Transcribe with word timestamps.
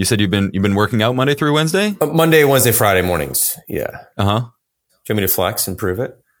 You 0.00 0.06
said 0.06 0.18
you've 0.18 0.30
been 0.30 0.50
you've 0.54 0.62
been 0.62 0.76
working 0.76 1.02
out 1.02 1.14
Monday 1.14 1.34
through 1.34 1.52
Wednesday. 1.52 1.94
Uh, 2.00 2.06
Monday, 2.06 2.42
Wednesday, 2.44 2.72
Friday 2.72 3.02
mornings. 3.02 3.58
Yeah. 3.68 4.06
Uh 4.16 4.24
huh. 4.24 4.40
Do 4.40 4.46
you 5.10 5.14
want 5.14 5.16
me 5.16 5.26
to 5.26 5.28
flex 5.28 5.68
and 5.68 5.76
prove 5.76 6.00
it? 6.00 6.18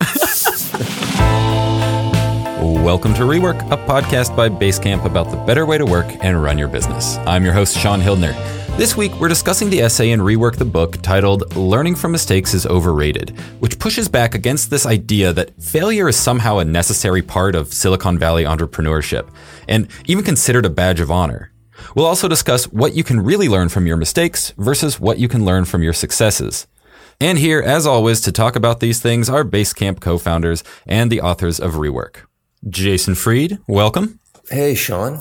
Welcome 2.82 3.12
to 3.12 3.24
Rework, 3.24 3.60
a 3.70 3.76
podcast 3.76 4.34
by 4.34 4.48
Basecamp 4.48 5.04
about 5.04 5.30
the 5.30 5.36
better 5.36 5.66
way 5.66 5.76
to 5.76 5.84
work 5.84 6.06
and 6.24 6.42
run 6.42 6.56
your 6.56 6.68
business. 6.68 7.18
I'm 7.26 7.44
your 7.44 7.52
host, 7.52 7.76
Sean 7.76 8.00
Hildner. 8.00 8.32
This 8.78 8.96
week, 8.96 9.12
we're 9.20 9.28
discussing 9.28 9.68
the 9.68 9.82
essay 9.82 10.12
in 10.12 10.20
Rework 10.20 10.56
the 10.56 10.64
book 10.64 11.02
titled 11.02 11.54
Learning 11.54 11.94
from 11.94 12.12
Mistakes 12.12 12.54
is 12.54 12.64
Overrated, 12.64 13.38
which 13.58 13.78
pushes 13.78 14.08
back 14.08 14.34
against 14.34 14.70
this 14.70 14.86
idea 14.86 15.34
that 15.34 15.62
failure 15.62 16.08
is 16.08 16.16
somehow 16.16 16.56
a 16.56 16.64
necessary 16.64 17.20
part 17.20 17.54
of 17.54 17.74
Silicon 17.74 18.18
Valley 18.18 18.44
entrepreneurship, 18.44 19.28
and 19.68 19.86
even 20.06 20.24
considered 20.24 20.64
a 20.64 20.70
badge 20.70 21.00
of 21.00 21.10
honor. 21.10 21.49
We'll 21.94 22.06
also 22.06 22.28
discuss 22.28 22.64
what 22.64 22.94
you 22.94 23.04
can 23.04 23.20
really 23.20 23.48
learn 23.48 23.68
from 23.68 23.86
your 23.86 23.96
mistakes 23.96 24.52
versus 24.56 25.00
what 25.00 25.18
you 25.18 25.28
can 25.28 25.44
learn 25.44 25.64
from 25.64 25.82
your 25.82 25.92
successes. 25.92 26.66
And 27.20 27.38
here, 27.38 27.60
as 27.60 27.86
always, 27.86 28.20
to 28.22 28.32
talk 28.32 28.56
about 28.56 28.80
these 28.80 29.00
things 29.00 29.28
are 29.28 29.44
Basecamp 29.44 30.00
co 30.00 30.16
founders 30.16 30.64
and 30.86 31.10
the 31.10 31.20
authors 31.20 31.60
of 31.60 31.74
Rework. 31.74 32.22
Jason 32.68 33.14
Fried, 33.14 33.58
welcome. 33.68 34.20
Hey, 34.50 34.74
Sean. 34.74 35.20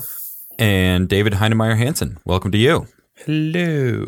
And 0.57 1.09
David 1.09 1.33
Heinemeier 1.33 1.77
Hansson, 1.77 2.17
welcome 2.25 2.51
to 2.51 2.57
you. 2.57 2.87
Hello. 3.15 4.05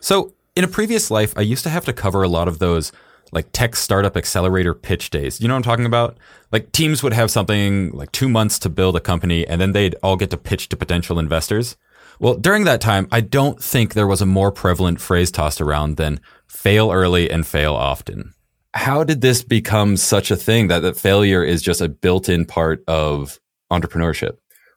So, 0.00 0.34
in 0.56 0.64
a 0.64 0.68
previous 0.68 1.10
life, 1.10 1.32
I 1.36 1.42
used 1.42 1.64
to 1.64 1.70
have 1.70 1.84
to 1.84 1.92
cover 1.92 2.22
a 2.22 2.28
lot 2.28 2.48
of 2.48 2.58
those 2.58 2.92
like 3.34 3.48
tech 3.52 3.76
startup 3.76 4.16
accelerator 4.16 4.74
pitch 4.74 5.10
days. 5.10 5.40
You 5.40 5.48
know 5.48 5.54
what 5.54 5.58
I'm 5.58 5.62
talking 5.64 5.86
about? 5.86 6.16
Like 6.52 6.72
teams 6.72 7.02
would 7.02 7.12
have 7.12 7.30
something 7.30 7.90
like 7.90 8.12
two 8.12 8.28
months 8.28 8.58
to 8.60 8.68
build 8.68 8.96
a 8.96 9.00
company 9.00 9.46
and 9.46 9.60
then 9.60 9.72
they'd 9.72 9.96
all 10.02 10.16
get 10.16 10.30
to 10.30 10.36
pitch 10.36 10.68
to 10.70 10.76
potential 10.76 11.18
investors. 11.18 11.76
Well, 12.20 12.34
during 12.34 12.64
that 12.64 12.80
time, 12.80 13.08
I 13.10 13.20
don't 13.20 13.60
think 13.60 13.92
there 13.92 14.06
was 14.06 14.22
a 14.22 14.26
more 14.26 14.52
prevalent 14.52 15.00
phrase 15.00 15.32
tossed 15.32 15.60
around 15.60 15.96
than 15.96 16.20
fail 16.46 16.92
early 16.92 17.28
and 17.28 17.44
fail 17.46 17.74
often. 17.74 18.34
How 18.72 19.04
did 19.04 19.20
this 19.20 19.42
become 19.42 19.96
such 19.96 20.30
a 20.30 20.36
thing 20.36 20.68
that, 20.68 20.80
that 20.80 20.96
failure 20.96 21.42
is 21.42 21.62
just 21.62 21.80
a 21.80 21.88
built 21.88 22.28
in 22.28 22.44
part 22.44 22.84
of 22.86 23.40
entrepreneurship? 23.70 24.36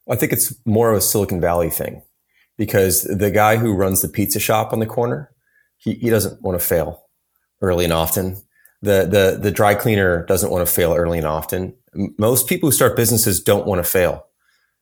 I 0.09 0.15
think 0.15 0.33
it's 0.33 0.53
more 0.65 0.91
of 0.91 0.97
a 0.97 1.01
Silicon 1.01 1.41
Valley 1.41 1.69
thing 1.69 2.01
because 2.57 3.03
the 3.03 3.31
guy 3.31 3.57
who 3.57 3.73
runs 3.73 4.01
the 4.01 4.07
pizza 4.07 4.39
shop 4.39 4.73
on 4.73 4.79
the 4.79 4.85
corner, 4.85 5.31
he, 5.77 5.93
he 5.93 6.09
doesn't 6.09 6.41
want 6.41 6.59
to 6.59 6.65
fail 6.65 7.03
early 7.61 7.83
and 7.83 7.93
often. 7.93 8.41
The, 8.81 9.05
the, 9.05 9.39
the 9.41 9.51
dry 9.51 9.75
cleaner 9.75 10.25
doesn't 10.25 10.51
want 10.51 10.67
to 10.67 10.71
fail 10.71 10.93
early 10.93 11.17
and 11.17 11.27
often. 11.27 11.73
Most 12.17 12.47
people 12.47 12.67
who 12.67 12.71
start 12.71 12.95
businesses 12.95 13.41
don't 13.41 13.65
want 13.65 13.79
to 13.79 13.89
fail. 13.89 14.27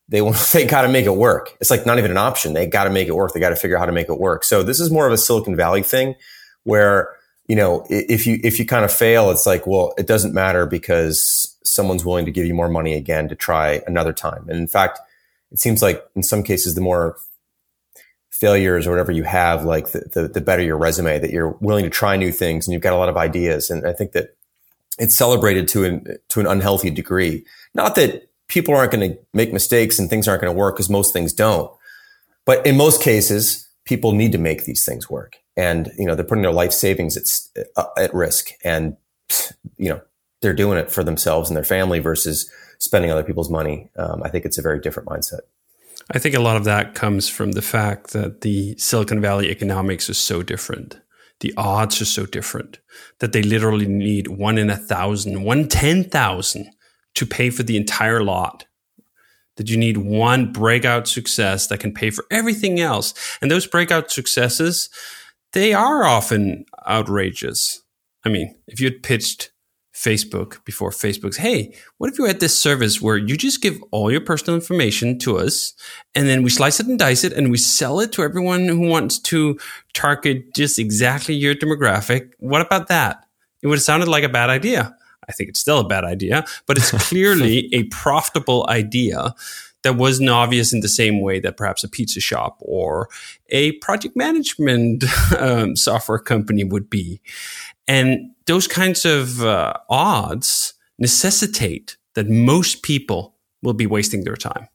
They 0.09 0.21
want, 0.21 0.37
they 0.53 0.65
got 0.65 0.83
to 0.83 0.89
make 0.89 1.05
it 1.05 1.15
work. 1.15 1.55
It's 1.61 1.71
like 1.71 1.85
not 1.85 1.97
even 1.97 2.11
an 2.11 2.17
option. 2.17 2.53
They 2.53 2.67
got 2.67 2.85
to 2.85 2.89
make 2.89 3.07
it 3.07 3.15
work. 3.15 3.33
They 3.33 3.39
got 3.39 3.49
to 3.49 3.55
figure 3.55 3.77
out 3.77 3.81
how 3.81 3.85
to 3.85 3.91
make 3.91 4.09
it 4.09 4.19
work. 4.19 4.43
So 4.43 4.63
this 4.63 4.79
is 4.79 4.91
more 4.91 5.07
of 5.07 5.13
a 5.13 5.17
Silicon 5.17 5.55
Valley 5.55 5.83
thing 5.83 6.15
where, 6.63 7.15
you 7.47 7.55
know, 7.55 7.85
if 7.89 8.25
you, 8.25 8.39
if 8.43 8.59
you 8.59 8.65
kind 8.65 8.83
of 8.83 8.91
fail, 8.91 9.29
it's 9.31 9.45
like, 9.45 9.67
well, 9.67 9.93
it 9.97 10.07
doesn't 10.07 10.33
matter 10.33 10.65
because 10.65 11.55
someone's 11.63 12.03
willing 12.03 12.25
to 12.25 12.31
give 12.31 12.45
you 12.45 12.53
more 12.53 12.69
money 12.69 12.95
again 12.95 13.29
to 13.29 13.35
try 13.35 13.81
another 13.87 14.13
time. 14.13 14.45
And 14.49 14.57
in 14.57 14.67
fact, 14.67 14.99
it 15.51 15.59
seems 15.59 15.81
like 15.81 16.03
in 16.15 16.23
some 16.23 16.43
cases, 16.43 16.75
the 16.75 16.81
more 16.81 17.17
failures 18.45 18.85
or 18.85 18.91
whatever 18.91 19.11
you 19.11 19.23
have, 19.23 19.65
like 19.65 19.89
the, 19.89 20.01
the, 20.13 20.27
the, 20.27 20.41
better 20.41 20.61
your 20.61 20.77
resume, 20.77 21.17
that 21.17 21.31
you're 21.31 21.57
willing 21.61 21.83
to 21.83 21.89
try 21.89 22.15
new 22.15 22.31
things 22.31 22.67
and 22.67 22.73
you've 22.73 22.83
got 22.83 22.93
a 22.93 22.97
lot 22.97 23.09
of 23.09 23.17
ideas. 23.17 23.71
And 23.71 23.87
I 23.87 23.91
think 23.91 24.11
that 24.11 24.35
it's 24.99 25.15
celebrated 25.15 25.67
to 25.69 25.83
an, 25.83 26.17
to 26.29 26.39
an 26.41 26.45
unhealthy 26.45 26.91
degree. 26.91 27.43
Not 27.73 27.95
that 27.95 28.29
people 28.47 28.75
aren't 28.75 28.91
going 28.91 29.09
to 29.09 29.17
make 29.33 29.51
mistakes 29.51 29.97
and 29.97 30.11
things 30.11 30.27
aren't 30.27 30.43
going 30.43 30.53
to 30.53 30.59
work 30.59 30.75
because 30.75 30.91
most 30.91 31.11
things 31.11 31.33
don't. 31.33 31.71
But 32.45 32.63
in 32.67 32.77
most 32.77 33.01
cases, 33.01 33.67
people 33.83 34.11
need 34.11 34.31
to 34.33 34.37
make 34.37 34.65
these 34.65 34.85
things 34.85 35.09
work. 35.09 35.37
And, 35.57 35.91
you 35.97 36.05
know, 36.05 36.13
they're 36.13 36.23
putting 36.23 36.43
their 36.43 36.51
life 36.51 36.71
savings 36.71 37.17
at, 37.17 37.65
uh, 37.75 37.89
at 37.97 38.13
risk 38.13 38.49
and, 38.63 38.95
you 39.77 39.89
know, 39.89 40.01
they're 40.41 40.53
doing 40.53 40.77
it 40.77 40.91
for 40.91 41.03
themselves 41.03 41.49
and 41.49 41.57
their 41.57 41.63
family 41.63 41.97
versus 41.97 42.47
spending 42.77 43.09
other 43.09 43.23
people's 43.23 43.49
money. 43.49 43.89
Um, 43.97 44.21
I 44.21 44.29
think 44.29 44.45
it's 44.45 44.59
a 44.59 44.61
very 44.61 44.79
different 44.79 45.09
mindset. 45.09 45.41
I 46.11 46.19
think 46.19 46.35
a 46.35 46.41
lot 46.41 46.57
of 46.57 46.65
that 46.65 46.93
comes 46.93 47.27
from 47.27 47.53
the 47.53 47.61
fact 47.61 48.11
that 48.11 48.41
the 48.41 48.75
Silicon 48.77 49.21
Valley 49.21 49.49
economics 49.49 50.09
is 50.09 50.17
so 50.17 50.43
different. 50.43 50.99
The 51.39 51.53
odds 51.57 52.01
are 52.01 52.05
so 52.05 52.25
different 52.25 52.79
that 53.19 53.33
they 53.33 53.41
literally 53.41 53.87
need 53.87 54.27
one 54.27 54.57
in 54.57 54.69
a 54.69 54.77
thousand, 54.77 55.43
one 55.43 55.67
ten 55.67 56.03
thousand 56.03 56.69
to 57.15 57.25
pay 57.25 57.49
for 57.49 57.63
the 57.63 57.77
entire 57.77 58.23
lot. 58.23 58.65
That 59.57 59.69
you 59.69 59.77
need 59.77 59.97
one 59.97 60.51
breakout 60.51 61.07
success 61.07 61.67
that 61.67 61.79
can 61.79 61.93
pay 61.93 62.09
for 62.09 62.25
everything 62.29 62.79
else. 62.79 63.13
And 63.41 63.49
those 63.49 63.65
breakout 63.65 64.11
successes, 64.11 64.89
they 65.53 65.73
are 65.73 66.03
often 66.03 66.65
outrageous. 66.85 67.81
I 68.25 68.29
mean, 68.29 68.57
if 68.67 68.81
you 68.81 68.87
had 68.87 69.01
pitched 69.01 69.51
Facebook 69.95 70.63
before 70.65 70.91
Facebook's, 70.91 71.37
hey, 71.37 71.73
what 71.97 72.11
if 72.11 72.19
you 72.19 72.25
had 72.25 72.41
this 72.41 72.57
service 72.57 73.01
where 73.01 73.15
you 73.15 73.37
just 73.37 73.61
give 73.61 73.81
all 73.91 74.11
your 74.11 74.19
personal 74.19 74.55
information 74.55 75.17
to 75.19 75.37
us 75.37 75.73
and 76.13 76.27
then 76.27 76.43
we 76.43 76.49
slice 76.49 76.79
it 76.81 76.87
and 76.87 76.99
dice 76.99 77.23
it 77.23 77.31
and 77.31 77.49
we 77.49 77.57
sell 77.57 78.01
it 78.01 78.11
to 78.11 78.21
everyone 78.21 78.67
who 78.67 78.89
wants 78.89 79.17
to 79.19 79.57
target 79.93 80.53
just 80.53 80.77
exactly 80.77 81.33
your 81.33 81.55
demographic? 81.55 82.31
What 82.39 82.61
about 82.61 82.89
that? 82.89 83.25
It 83.61 83.67
would 83.67 83.77
have 83.77 83.83
sounded 83.83 84.09
like 84.09 84.25
a 84.25 84.29
bad 84.29 84.49
idea. 84.49 84.95
I 85.27 85.31
think 85.31 85.49
it's 85.49 85.61
still 85.61 85.79
a 85.79 85.87
bad 85.87 86.03
idea, 86.03 86.45
but 86.65 86.77
it's 86.77 86.91
clearly 87.07 87.69
a 87.73 87.83
profitable 87.83 88.65
idea 88.69 89.33
that 89.85 89.95
wasn't 89.95 90.29
obvious 90.29 90.73
in 90.73 90.81
the 90.81 90.89
same 90.89 91.21
way 91.21 91.39
that 91.39 91.57
perhaps 91.57 91.83
a 91.83 91.87
pizza 91.87 92.19
shop 92.19 92.57
or 92.59 93.07
a 93.49 93.73
project 93.73 94.15
management 94.15 95.03
um, 95.39 95.75
software 95.75 96.19
company 96.19 96.63
would 96.63 96.89
be. 96.89 97.21
And 97.87 98.31
those 98.45 98.67
kinds 98.67 99.05
of 99.05 99.43
uh, 99.43 99.73
odds 99.89 100.73
necessitate 100.97 101.97
that 102.13 102.29
most 102.29 102.83
people 102.83 103.35
will 103.61 103.73
be 103.73 103.85
wasting 103.85 104.23
their 104.23 104.35
time 104.35 104.67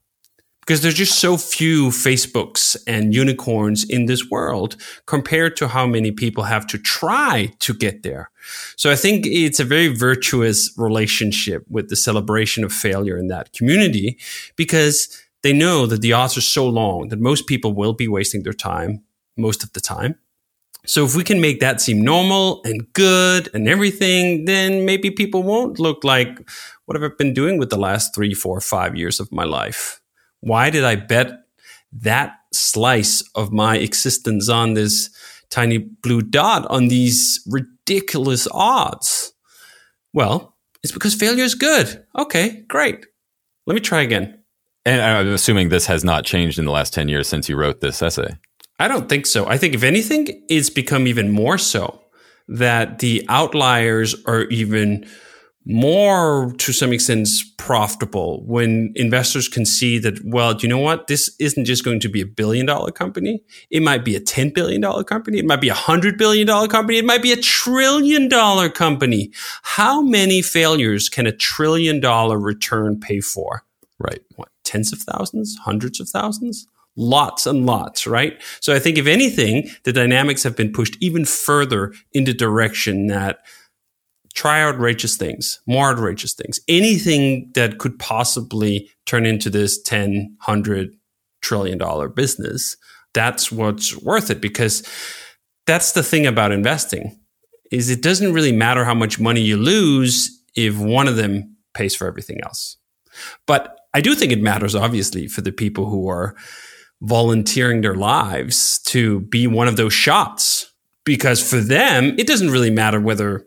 because 0.70 0.82
there's 0.82 0.94
just 0.94 1.18
so 1.18 1.36
few 1.36 1.88
Facebooks 1.88 2.76
and 2.86 3.12
unicorns 3.12 3.82
in 3.82 4.06
this 4.06 4.30
world 4.30 4.76
compared 5.06 5.56
to 5.56 5.66
how 5.66 5.84
many 5.84 6.12
people 6.12 6.44
have 6.44 6.64
to 6.64 6.78
try 6.78 7.52
to 7.58 7.74
get 7.74 8.04
there. 8.04 8.30
So 8.76 8.88
I 8.88 8.94
think 8.94 9.26
it's 9.26 9.58
a 9.58 9.64
very 9.64 9.88
virtuous 9.88 10.72
relationship 10.76 11.64
with 11.68 11.88
the 11.88 11.96
celebration 11.96 12.62
of 12.62 12.72
failure 12.72 13.18
in 13.18 13.26
that 13.26 13.52
community 13.52 14.16
because 14.54 15.08
they 15.42 15.52
know 15.52 15.86
that 15.86 16.02
the 16.02 16.12
odds 16.12 16.36
are 16.36 16.42
so 16.42 16.68
long 16.68 17.08
that 17.08 17.18
most 17.18 17.48
people 17.48 17.72
will 17.72 17.92
be 17.92 18.06
wasting 18.06 18.44
their 18.44 18.52
time 18.52 19.02
most 19.36 19.64
of 19.64 19.72
the 19.72 19.80
time. 19.80 20.20
So 20.86 21.04
if 21.04 21.14
we 21.14 21.24
can 21.24 21.40
make 21.40 21.60
that 21.60 21.80
seem 21.80 22.00
normal 22.02 22.60
and 22.64 22.90
good 22.92 23.48
and 23.54 23.68
everything, 23.68 24.44
then 24.46 24.84
maybe 24.84 25.10
people 25.10 25.42
won't 25.42 25.78
look 25.78 26.04
like 26.04 26.48
what 26.86 26.96
have 26.96 27.08
I've 27.08 27.18
been 27.18 27.34
doing 27.34 27.58
with 27.58 27.70
the 27.70 27.78
last 27.78 28.14
three, 28.14 28.34
four, 28.34 28.60
five 28.60 28.96
years 28.96 29.20
of 29.20 29.30
my 29.30 29.44
life. 29.44 30.00
Why 30.40 30.70
did 30.70 30.84
I 30.84 30.96
bet 30.96 31.44
that 31.92 32.32
slice 32.52 33.22
of 33.34 33.52
my 33.52 33.76
existence 33.76 34.48
on 34.48 34.74
this 34.74 35.10
tiny 35.50 35.78
blue 35.78 36.22
dot 36.22 36.66
on 36.70 36.88
these 36.88 37.40
ridiculous 37.46 38.48
odds? 38.52 39.32
Well, 40.12 40.56
it's 40.82 40.92
because 40.92 41.14
failure 41.14 41.44
is 41.44 41.54
good. 41.54 42.04
Okay, 42.18 42.64
great. 42.68 43.06
Let 43.66 43.74
me 43.74 43.80
try 43.80 44.00
again. 44.00 44.42
And 44.86 45.02
I'm 45.02 45.28
assuming 45.28 45.68
this 45.68 45.86
has 45.86 46.04
not 46.04 46.24
changed 46.24 46.58
in 46.58 46.64
the 46.64 46.70
last 46.70 46.94
10 46.94 47.08
years 47.08 47.28
since 47.28 47.48
you 47.48 47.56
wrote 47.56 47.80
this 47.80 48.00
essay. 48.00 48.38
I 48.80 48.88
don't 48.88 49.10
think 49.10 49.26
so. 49.26 49.46
I 49.46 49.58
think 49.58 49.74
if 49.74 49.82
anything, 49.82 50.42
it's 50.48 50.70
become 50.70 51.06
even 51.06 51.30
more 51.30 51.58
so 51.58 52.00
that 52.48 53.00
the 53.00 53.24
outliers 53.28 54.16
are 54.24 54.44
even 54.44 55.06
more 55.66 56.54
to 56.56 56.72
some 56.72 56.90
extent 56.90 57.28
profitable 57.58 58.42
when 58.46 58.92
investors 58.96 59.46
can 59.46 59.66
see 59.66 59.98
that 59.98 60.18
well 60.24 60.54
do 60.54 60.66
you 60.66 60.70
know 60.70 60.78
what? 60.78 61.08
This 61.08 61.36
isn't 61.38 61.66
just 61.66 61.84
going 61.84 62.00
to 62.00 62.08
be 62.08 62.22
a 62.22 62.26
billion 62.26 62.64
dollar 62.64 62.90
company. 62.90 63.44
It 63.70 63.82
might 63.82 64.02
be 64.02 64.16
a 64.16 64.20
10 64.20 64.50
billion 64.50 64.80
dollar 64.80 65.04
company. 65.04 65.38
It 65.38 65.44
might 65.44 65.60
be 65.60 65.68
a 65.68 65.74
100 65.74 66.16
billion 66.16 66.46
dollar 66.46 66.66
company. 66.66 66.96
It 66.98 67.04
might 67.04 67.22
be 67.22 67.32
a 67.32 67.36
trillion 67.36 68.28
dollar 68.28 68.70
company. 68.70 69.30
How 69.62 70.00
many 70.00 70.40
failures 70.40 71.10
can 71.10 71.26
a 71.26 71.32
trillion 71.32 72.00
dollar 72.00 72.40
return 72.40 72.98
pay 72.98 73.20
for? 73.20 73.62
Right. 73.98 74.22
What 74.36 74.48
tens 74.64 74.90
of 74.90 75.00
thousands? 75.00 75.58
Hundreds 75.64 76.00
of 76.00 76.08
thousands 76.08 76.66
lots 76.96 77.46
and 77.46 77.66
lots, 77.66 78.06
right? 78.06 78.40
So 78.60 78.74
I 78.74 78.78
think 78.78 78.98
if 78.98 79.06
anything, 79.06 79.70
the 79.84 79.92
dynamics 79.92 80.42
have 80.42 80.56
been 80.56 80.72
pushed 80.72 80.96
even 81.00 81.24
further 81.24 81.92
in 82.12 82.24
the 82.24 82.34
direction 82.34 83.06
that 83.06 83.38
try 84.34 84.62
outrageous 84.62 85.16
things, 85.16 85.60
more 85.66 85.90
outrageous 85.90 86.34
things, 86.34 86.60
anything 86.68 87.50
that 87.54 87.78
could 87.78 87.98
possibly 87.98 88.90
turn 89.06 89.26
into 89.26 89.50
this 89.50 89.80
10, 89.82 90.36
100 90.44 90.94
trillion 91.42 91.78
dollar 91.78 92.08
business. 92.08 92.76
That's 93.14 93.50
what's 93.50 93.96
worth 94.02 94.30
it 94.30 94.40
because 94.40 94.86
that's 95.66 95.92
the 95.92 96.02
thing 96.02 96.26
about 96.26 96.52
investing 96.52 97.18
is 97.70 97.88
it 97.88 98.02
doesn't 98.02 98.32
really 98.32 98.52
matter 98.52 98.84
how 98.84 98.94
much 98.94 99.20
money 99.20 99.40
you 99.40 99.56
lose 99.56 100.42
if 100.54 100.78
one 100.78 101.08
of 101.08 101.16
them 101.16 101.56
pays 101.74 101.94
for 101.94 102.06
everything 102.06 102.40
else. 102.42 102.76
But 103.46 103.78
I 103.94 104.00
do 104.00 104.14
think 104.14 104.32
it 104.32 104.42
matters 104.42 104.74
obviously 104.74 105.28
for 105.28 105.40
the 105.40 105.52
people 105.52 105.86
who 105.86 106.08
are 106.08 106.36
volunteering 107.02 107.80
their 107.80 107.94
lives 107.94 108.78
to 108.80 109.20
be 109.20 109.46
one 109.46 109.68
of 109.68 109.76
those 109.76 109.92
shots 109.92 110.70
because 111.04 111.46
for 111.46 111.56
them, 111.56 112.14
it 112.18 112.26
doesn't 112.26 112.50
really 112.50 112.70
matter 112.70 113.00
whether 113.00 113.46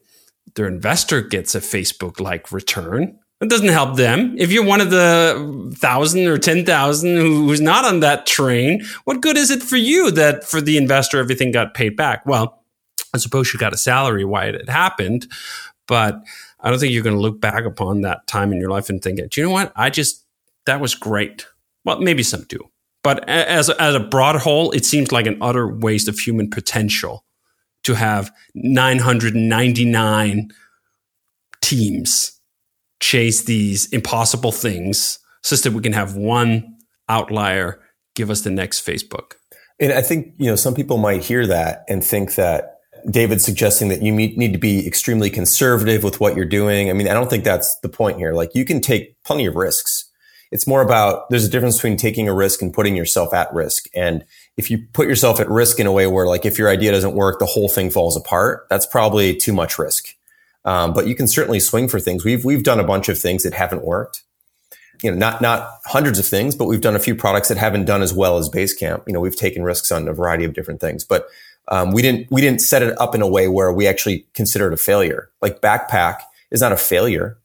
their 0.55 0.67
investor 0.67 1.21
gets 1.21 1.55
a 1.55 1.59
Facebook 1.59 2.19
like 2.19 2.51
return. 2.51 3.17
It 3.41 3.49
doesn't 3.49 3.67
help 3.67 3.97
them. 3.97 4.35
If 4.37 4.51
you're 4.51 4.65
one 4.65 4.79
of 4.79 4.89
the 4.89 5.75
thousand 5.77 6.27
or 6.27 6.37
10,000 6.37 7.17
who's 7.17 7.59
not 7.59 7.85
on 7.85 7.99
that 7.99 8.25
train, 8.25 8.85
what 9.03 9.21
good 9.21 9.37
is 9.37 9.51
it 9.51 9.61
for 9.61 9.75
you 9.75 10.11
that 10.11 10.45
for 10.45 10.61
the 10.61 10.77
investor 10.77 11.19
everything 11.19 11.51
got 11.51 11.73
paid 11.73 11.95
back? 11.95 12.25
Well, 12.25 12.63
I 13.13 13.17
suppose 13.17 13.53
you 13.53 13.59
got 13.59 13.73
a 13.73 13.77
salary 13.77 14.23
why 14.23 14.45
it 14.45 14.69
happened, 14.69 15.27
but 15.87 16.21
I 16.61 16.69
don't 16.69 16.79
think 16.79 16.93
you're 16.93 17.03
going 17.03 17.15
to 17.15 17.21
look 17.21 17.41
back 17.41 17.65
upon 17.65 18.01
that 18.01 18.25
time 18.27 18.53
in 18.53 18.59
your 18.59 18.69
life 18.69 18.89
and 18.89 19.01
think, 19.01 19.19
you 19.35 19.43
know 19.43 19.49
what? 19.49 19.73
I 19.75 19.89
just, 19.89 20.25
that 20.65 20.79
was 20.79 20.95
great. 20.95 21.45
Well, 21.83 21.99
maybe 21.99 22.23
some 22.23 22.43
do. 22.43 22.59
But 23.03 23.27
as, 23.29 23.69
as 23.69 23.95
a 23.95 23.99
broad 23.99 24.37
whole, 24.37 24.71
it 24.71 24.85
seems 24.85 25.11
like 25.11 25.27
an 25.27 25.37
utter 25.41 25.67
waste 25.67 26.07
of 26.07 26.17
human 26.17 26.49
potential 26.49 27.25
to 27.83 27.95
have 27.95 28.31
999 28.55 30.51
teams 31.61 32.39
chase 33.01 33.43
these 33.43 33.87
impossible 33.89 34.53
things 34.53 35.19
so 35.41 35.55
that 35.57 35.73
we 35.73 35.81
can 35.81 35.91
have 35.93 36.15
one 36.15 36.77
outlier 37.09 37.81
give 38.15 38.29
us 38.29 38.41
the 38.41 38.49
next 38.49 38.85
Facebook. 38.85 39.33
And 39.79 39.91
I 39.91 40.01
think, 40.01 40.33
you 40.37 40.45
know, 40.45 40.55
some 40.55 40.73
people 40.73 40.97
might 40.97 41.23
hear 41.23 41.45
that 41.47 41.83
and 41.89 42.03
think 42.03 42.35
that 42.35 42.77
David's 43.09 43.43
suggesting 43.43 43.89
that 43.89 44.01
you 44.01 44.13
need 44.13 44.53
to 44.53 44.59
be 44.59 44.87
extremely 44.87 45.29
conservative 45.29 46.03
with 46.03 46.21
what 46.21 46.37
you're 46.37 46.45
doing. 46.45 46.89
I 46.89 46.93
mean, 46.93 47.07
I 47.07 47.13
don't 47.13 47.29
think 47.29 47.43
that's 47.43 47.77
the 47.79 47.89
point 47.89 48.17
here. 48.17 48.33
Like 48.33 48.55
you 48.55 48.63
can 48.63 48.79
take 48.79 49.21
plenty 49.23 49.45
of 49.45 49.55
risks. 49.55 50.09
It's 50.53 50.67
more 50.67 50.83
about 50.83 51.31
there's 51.31 51.45
a 51.45 51.49
difference 51.49 51.77
between 51.77 51.97
taking 51.97 52.29
a 52.29 52.33
risk 52.33 52.61
and 52.61 52.71
putting 52.71 52.95
yourself 52.95 53.33
at 53.33 53.51
risk. 53.51 53.87
And 53.95 54.23
if 54.55 54.69
you 54.69 54.85
put 54.93 55.07
yourself 55.07 55.39
at 55.39 55.49
risk 55.49 55.79
in 55.79 55.87
a 55.87 55.91
way 55.91 56.05
where 56.05 56.27
like 56.27 56.45
if 56.45 56.59
your 56.59 56.69
idea 56.69 56.91
doesn't 56.91 57.15
work, 57.15 57.39
the 57.39 57.47
whole 57.47 57.67
thing 57.67 57.89
falls 57.89 58.15
apart, 58.15 58.67
that's 58.69 58.85
probably 58.85 59.35
too 59.35 59.51
much 59.51 59.79
risk. 59.79 60.09
Um, 60.63 60.93
but 60.93 61.07
you 61.07 61.15
can 61.15 61.27
certainly 61.27 61.59
swing 61.59 61.87
for 61.87 61.99
things. 61.99 62.23
We've 62.23 62.45
we've 62.45 62.61
done 62.61 62.79
a 62.79 62.83
bunch 62.83 63.09
of 63.09 63.17
things 63.17 63.41
that 63.41 63.55
haven't 63.55 63.83
worked. 63.83 64.21
You 65.01 65.09
know, 65.09 65.17
not 65.17 65.41
not 65.41 65.67
hundreds 65.85 66.19
of 66.19 66.27
things, 66.27 66.55
but 66.55 66.65
we've 66.65 66.81
done 66.81 66.95
a 66.95 66.99
few 66.99 67.15
products 67.15 67.47
that 67.47 67.57
haven't 67.57 67.85
done 67.85 68.03
as 68.03 68.13
well 68.13 68.37
as 68.37 68.47
Basecamp. 68.47 69.07
You 69.07 69.13
know, 69.13 69.21
we've 69.21 69.35
taken 69.35 69.63
risks 69.63 69.91
on 69.91 70.07
a 70.07 70.13
variety 70.13 70.45
of 70.45 70.53
different 70.53 70.79
things, 70.79 71.03
but 71.03 71.25
um, 71.69 71.91
we 71.91 72.03
didn't 72.03 72.29
we 72.29 72.41
didn't 72.41 72.61
set 72.61 72.83
it 72.83 72.95
up 73.01 73.15
in 73.15 73.23
a 73.23 73.27
way 73.27 73.47
where 73.47 73.73
we 73.73 73.87
actually 73.87 74.27
consider 74.35 74.67
it 74.67 74.73
a 74.73 74.77
failure. 74.77 75.31
Like 75.41 75.61
Backpack 75.61 76.19
is 76.51 76.61
not 76.61 76.71
a 76.71 76.77
failure; 76.77 77.39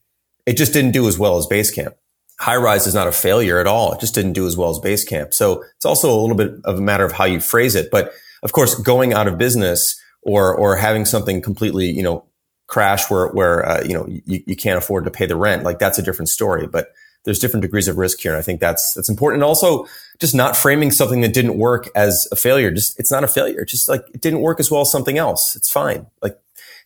it 0.44 0.58
just 0.58 0.75
didn't 0.75 0.93
do 0.93 1.08
as 1.08 1.19
well 1.19 1.38
as 1.38 1.46
Basecamp. 1.46 1.94
Highrise 2.40 2.87
is 2.87 2.94
not 2.94 3.08
a 3.08 3.12
failure 3.12 3.58
at 3.58 3.67
all; 3.67 3.93
it 3.93 4.00
just 4.00 4.14
didn't 4.14 4.35
do 4.35 4.46
as 4.46 4.56
well 4.56 4.70
as 4.70 4.79
Basecamp. 4.79 5.35
So 5.35 5.64
it's 5.76 5.85
also 5.85 6.11
a 6.11 6.19
little 6.20 6.37
bit 6.37 6.52
of 6.64 6.79
a 6.79 6.82
matter 6.82 7.05
of 7.05 7.12
how 7.12 7.25
you 7.25 7.40
phrase 7.40 7.75
it. 7.75 7.90
But 7.90 8.12
of 8.43 8.52
course, 8.52 8.75
going 8.76 9.12
out 9.12 9.26
of 9.26 9.38
business 9.38 10.00
or 10.23 10.55
or 10.55 10.76
having 10.76 11.05
something 11.05 11.40
completely 11.40 11.90
you 11.90 12.02
know 12.02 12.25
crash 12.67 13.11
where 13.11 13.29
where 13.29 13.67
uh, 13.67 13.82
you 13.82 13.94
know 13.94 14.06
you, 14.06 14.43
you 14.46 14.56
can't 14.56 14.79
afford 14.79 15.05
to 15.05 15.11
pay 15.11 15.26
the 15.26 15.37
rent 15.37 15.64
like 15.64 15.79
that's 15.79 15.99
a 15.99 16.02
different 16.02 16.29
story. 16.29 16.67
But 16.67 16.93
there's 17.25 17.38
different 17.38 17.62
degrees 17.62 17.88
of 17.88 17.99
risk 17.99 18.20
here 18.20 18.32
and 18.32 18.38
i 18.38 18.43
think 18.43 18.61
that's 18.61 18.94
that's 18.94 19.08
important. 19.08 19.43
And 19.43 19.44
also 19.44 19.87
just 20.19 20.34
not 20.34 20.56
framing 20.56 20.91
something 20.91 21.20
that 21.20 21.34
didn't 21.34 21.58
work 21.58 21.88
as 21.94 22.26
a 22.32 22.37
failure. 22.37 22.70
Just 22.70 22.99
it's 22.99 23.11
not 23.11 23.25
a 23.25 23.29
failure. 23.29 23.64
Just 23.64 23.88
like 23.88 24.05
it 24.14 24.20
didn't 24.20 24.41
work 24.41 24.61
as 24.61 24.70
well 24.70 24.81
as 24.82 24.91
something 24.91 25.19
else. 25.19 25.56
It's 25.56 25.70
fine. 25.70 26.06
Like 26.23 26.38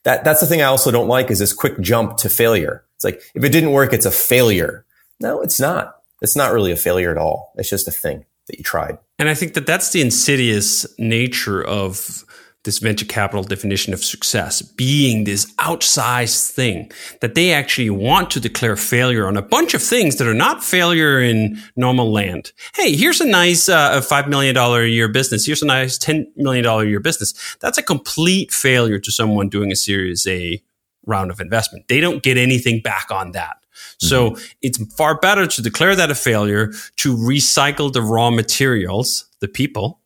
that 0.05 0.25
that's 0.25 0.40
the 0.40 0.46
thing 0.46 0.62
i 0.62 0.64
also 0.64 0.90
don't 0.90 1.08
like 1.08 1.31
is 1.31 1.38
this 1.38 1.52
quick 1.52 1.78
jump 1.81 2.16
to 2.19 2.28
failure. 2.28 2.84
It's 2.94 3.05
like 3.05 3.22
if 3.34 3.44
it 3.44 3.50
didn't 3.50 3.72
work 3.72 3.93
it's 3.93 4.06
a 4.06 4.10
failure 4.10 4.84
no 5.22 5.40
it's 5.40 5.60
not 5.60 5.96
it's 6.20 6.36
not 6.36 6.52
really 6.52 6.72
a 6.72 6.76
failure 6.76 7.10
at 7.10 7.19
all 7.19 7.52
it's 7.56 7.70
just 7.70 7.88
a 7.88 7.92
thing 7.92 8.24
that 8.48 8.58
you 8.58 8.64
tried 8.64 8.98
and 9.19 9.28
i 9.28 9.34
think 9.34 9.54
that 9.54 9.66
that's 9.66 9.90
the 9.92 10.00
insidious 10.00 10.86
nature 10.98 11.64
of 11.64 12.24
this 12.64 12.78
venture 12.78 13.04
capital 13.04 13.42
definition 13.42 13.92
of 13.92 14.04
success 14.04 14.62
being 14.62 15.24
this 15.24 15.52
outsized 15.56 16.50
thing 16.50 16.90
that 17.20 17.34
they 17.34 17.52
actually 17.52 17.90
want 17.90 18.30
to 18.30 18.38
declare 18.38 18.76
failure 18.76 19.26
on 19.26 19.36
a 19.36 19.42
bunch 19.42 19.74
of 19.74 19.82
things 19.82 20.16
that 20.16 20.28
are 20.28 20.34
not 20.34 20.62
failure 20.62 21.20
in 21.20 21.60
normal 21.74 22.12
land. 22.12 22.52
Hey, 22.74 22.94
here's 22.94 23.20
a 23.20 23.26
nice 23.26 23.69
uh, 23.69 24.00
$5 24.00 24.28
million 24.28 24.56
a 24.56 24.84
year 24.84 25.08
business. 25.08 25.44
Here's 25.44 25.62
a 25.62 25.66
nice 25.66 25.98
$10 25.98 26.26
million 26.36 26.64
a 26.64 26.84
year 26.84 27.00
business. 27.00 27.56
That's 27.60 27.78
a 27.78 27.82
complete 27.82 28.52
failure 28.52 29.00
to 29.00 29.10
someone 29.10 29.48
doing 29.48 29.72
a 29.72 29.76
series 29.76 30.26
A 30.26 30.62
round 31.04 31.32
of 31.32 31.40
investment. 31.40 31.88
They 31.88 32.00
don't 32.00 32.22
get 32.22 32.36
anything 32.36 32.80
back 32.80 33.10
on 33.10 33.32
that. 33.32 33.56
So 33.99 34.31
mm-hmm. 34.31 34.44
it's 34.62 34.94
far 34.94 35.19
better 35.19 35.46
to 35.46 35.62
declare 35.62 35.94
that 35.96 36.11
a 36.11 36.14
failure, 36.14 36.73
to 36.96 37.17
recycle 37.17 37.93
the 37.93 38.02
raw 38.02 38.31
materials, 38.31 39.26
the 39.40 39.49
people, 39.49 40.00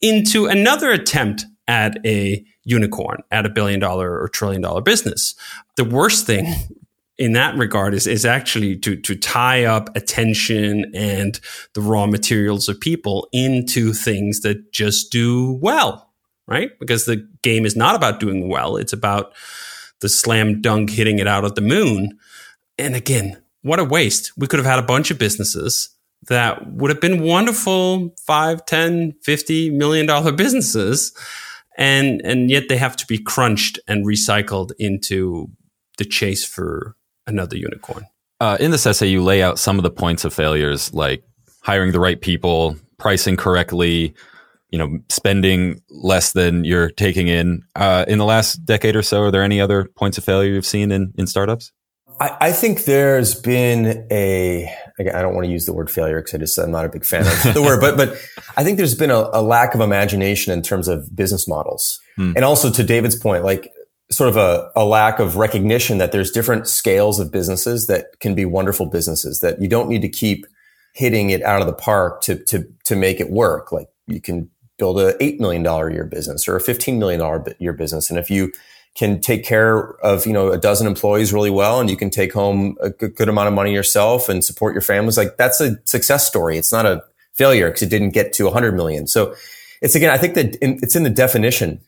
into 0.00 0.46
another 0.46 0.90
attempt 0.90 1.44
at 1.68 1.98
a 2.04 2.44
unicorn, 2.64 3.22
at 3.30 3.46
a 3.46 3.48
billion 3.48 3.80
dollar 3.80 4.20
or 4.20 4.28
trillion 4.28 4.62
dollar 4.62 4.80
business. 4.80 5.34
The 5.76 5.84
worst 5.84 6.26
thing 6.26 6.52
in 7.18 7.32
that 7.32 7.56
regard 7.56 7.94
is, 7.94 8.06
is 8.06 8.24
actually 8.24 8.76
to, 8.76 8.96
to 8.96 9.16
tie 9.16 9.64
up 9.64 9.94
attention 9.96 10.90
and 10.94 11.40
the 11.72 11.80
raw 11.80 12.06
materials 12.06 12.68
of 12.68 12.80
people 12.80 13.28
into 13.32 13.92
things 13.92 14.40
that 14.40 14.72
just 14.72 15.10
do 15.10 15.52
well, 15.62 16.12
right? 16.46 16.78
Because 16.78 17.06
the 17.06 17.26
game 17.42 17.64
is 17.64 17.76
not 17.76 17.94
about 17.94 18.20
doing 18.20 18.48
well. 18.48 18.76
It's 18.76 18.92
about 18.92 19.32
the 20.00 20.08
slam 20.08 20.60
dunk 20.60 20.90
hitting 20.90 21.18
it 21.18 21.26
out 21.26 21.44
of 21.44 21.54
the 21.54 21.62
moon. 21.62 22.18
And 22.78 22.94
again, 22.94 23.42
what 23.62 23.78
a 23.78 23.84
waste. 23.84 24.32
We 24.36 24.46
could 24.46 24.58
have 24.58 24.66
had 24.66 24.78
a 24.78 24.82
bunch 24.82 25.10
of 25.10 25.18
businesses 25.18 25.90
that 26.28 26.72
would 26.72 26.90
have 26.90 27.00
been 27.00 27.22
wonderful 27.22 28.14
5, 28.26 28.66
10, 28.66 29.14
50 29.22 29.70
million 29.70 30.06
dollar 30.06 30.32
businesses 30.44 31.12
and 31.76 32.20
and 32.24 32.50
yet 32.50 32.68
they 32.68 32.76
have 32.76 32.96
to 32.96 33.06
be 33.06 33.18
crunched 33.18 33.78
and 33.86 34.04
recycled 34.04 34.72
into 34.78 35.50
the 35.98 36.04
chase 36.04 36.44
for 36.44 36.96
another 37.26 37.56
unicorn. 37.56 38.06
Uh, 38.40 38.56
in 38.60 38.70
this 38.70 38.86
essay, 38.86 39.06
you 39.06 39.22
lay 39.22 39.42
out 39.42 39.58
some 39.58 39.78
of 39.78 39.82
the 39.82 39.90
points 39.90 40.24
of 40.24 40.34
failures, 40.34 40.92
like 40.92 41.22
hiring 41.62 41.92
the 41.92 42.00
right 42.00 42.20
people, 42.20 42.76
pricing 42.98 43.36
correctly, 43.36 44.14
you 44.70 44.78
know, 44.78 44.98
spending 45.08 45.80
less 45.90 46.32
than 46.32 46.64
you're 46.64 46.90
taking 46.90 47.28
in. 47.28 47.62
Uh, 47.74 48.04
in 48.06 48.18
the 48.18 48.24
last 48.24 48.64
decade 48.64 48.94
or 48.94 49.02
so, 49.02 49.22
are 49.22 49.30
there 49.30 49.42
any 49.42 49.60
other 49.60 49.84
points 49.96 50.18
of 50.18 50.24
failure 50.24 50.52
you've 50.52 50.66
seen 50.66 50.90
in 50.90 51.12
in 51.16 51.26
startups? 51.26 51.72
I, 52.20 52.36
I 52.40 52.52
think 52.52 52.84
there's 52.84 53.34
been 53.34 54.06
a, 54.10 54.72
again, 54.98 55.14
I 55.14 55.22
don't 55.22 55.34
want 55.34 55.46
to 55.46 55.52
use 55.52 55.66
the 55.66 55.72
word 55.72 55.90
failure 55.90 56.20
because 56.20 56.34
I 56.34 56.38
just, 56.38 56.58
I'm 56.58 56.70
not 56.70 56.84
a 56.84 56.88
big 56.88 57.04
fan 57.04 57.22
of 57.22 57.54
the 57.54 57.62
word, 57.62 57.80
but, 57.80 57.96
but 57.96 58.18
I 58.56 58.64
think 58.64 58.78
there's 58.78 58.94
been 58.94 59.10
a, 59.10 59.28
a, 59.32 59.42
lack 59.42 59.74
of 59.74 59.80
imagination 59.80 60.52
in 60.52 60.62
terms 60.62 60.88
of 60.88 61.14
business 61.14 61.46
models. 61.46 62.00
Hmm. 62.16 62.32
And 62.36 62.44
also 62.44 62.70
to 62.70 62.82
David's 62.82 63.16
point, 63.16 63.44
like 63.44 63.72
sort 64.10 64.30
of 64.30 64.36
a, 64.36 64.70
a 64.76 64.84
lack 64.84 65.18
of 65.18 65.36
recognition 65.36 65.98
that 65.98 66.12
there's 66.12 66.30
different 66.30 66.68
scales 66.68 67.20
of 67.20 67.32
businesses 67.32 67.86
that 67.88 68.18
can 68.20 68.34
be 68.34 68.44
wonderful 68.44 68.86
businesses 68.86 69.40
that 69.40 69.60
you 69.60 69.68
don't 69.68 69.88
need 69.88 70.02
to 70.02 70.08
keep 70.08 70.46
hitting 70.94 71.30
it 71.30 71.42
out 71.42 71.60
of 71.60 71.66
the 71.66 71.74
park 71.74 72.22
to, 72.22 72.36
to, 72.44 72.66
to 72.84 72.96
make 72.96 73.20
it 73.20 73.30
work. 73.30 73.72
Like 73.72 73.88
you 74.06 74.20
can 74.20 74.48
build 74.78 75.00
a 75.00 75.14
$8 75.14 75.40
million 75.40 75.66
a 75.66 75.92
year 75.92 76.04
business 76.04 76.48
or 76.48 76.56
a 76.56 76.60
$15 76.60 76.98
million 76.98 77.20
a 77.20 77.42
year 77.58 77.72
business. 77.72 78.08
And 78.08 78.18
if 78.18 78.30
you, 78.30 78.52
can 78.96 79.20
take 79.20 79.44
care 79.44 79.92
of 80.02 80.26
you 80.26 80.32
know 80.32 80.50
a 80.50 80.58
dozen 80.58 80.86
employees 80.86 81.32
really 81.32 81.50
well 81.50 81.80
and 81.80 81.90
you 81.90 81.96
can 81.96 82.10
take 82.10 82.32
home 82.32 82.76
a 82.80 82.90
good, 82.90 83.14
good 83.14 83.28
amount 83.28 83.46
of 83.46 83.54
money 83.54 83.72
yourself 83.72 84.28
and 84.28 84.44
support 84.44 84.74
your 84.74 84.82
families. 84.82 85.16
Like 85.16 85.36
that's 85.36 85.60
a 85.60 85.76
success 85.84 86.26
story. 86.26 86.56
It's 86.56 86.72
not 86.72 86.86
a 86.86 87.04
failure 87.34 87.68
because 87.68 87.82
it 87.82 87.90
didn't 87.90 88.10
get 88.10 88.32
to 88.34 88.44
100 88.44 88.72
million. 88.72 89.06
So 89.06 89.34
it's 89.82 89.94
again 89.94 90.10
i 90.10 90.16
think 90.16 90.34
that 90.34 90.56
in, 90.56 90.78
it's 90.82 90.96
in 90.96 91.02
the 91.02 91.10
definition. 91.10 91.80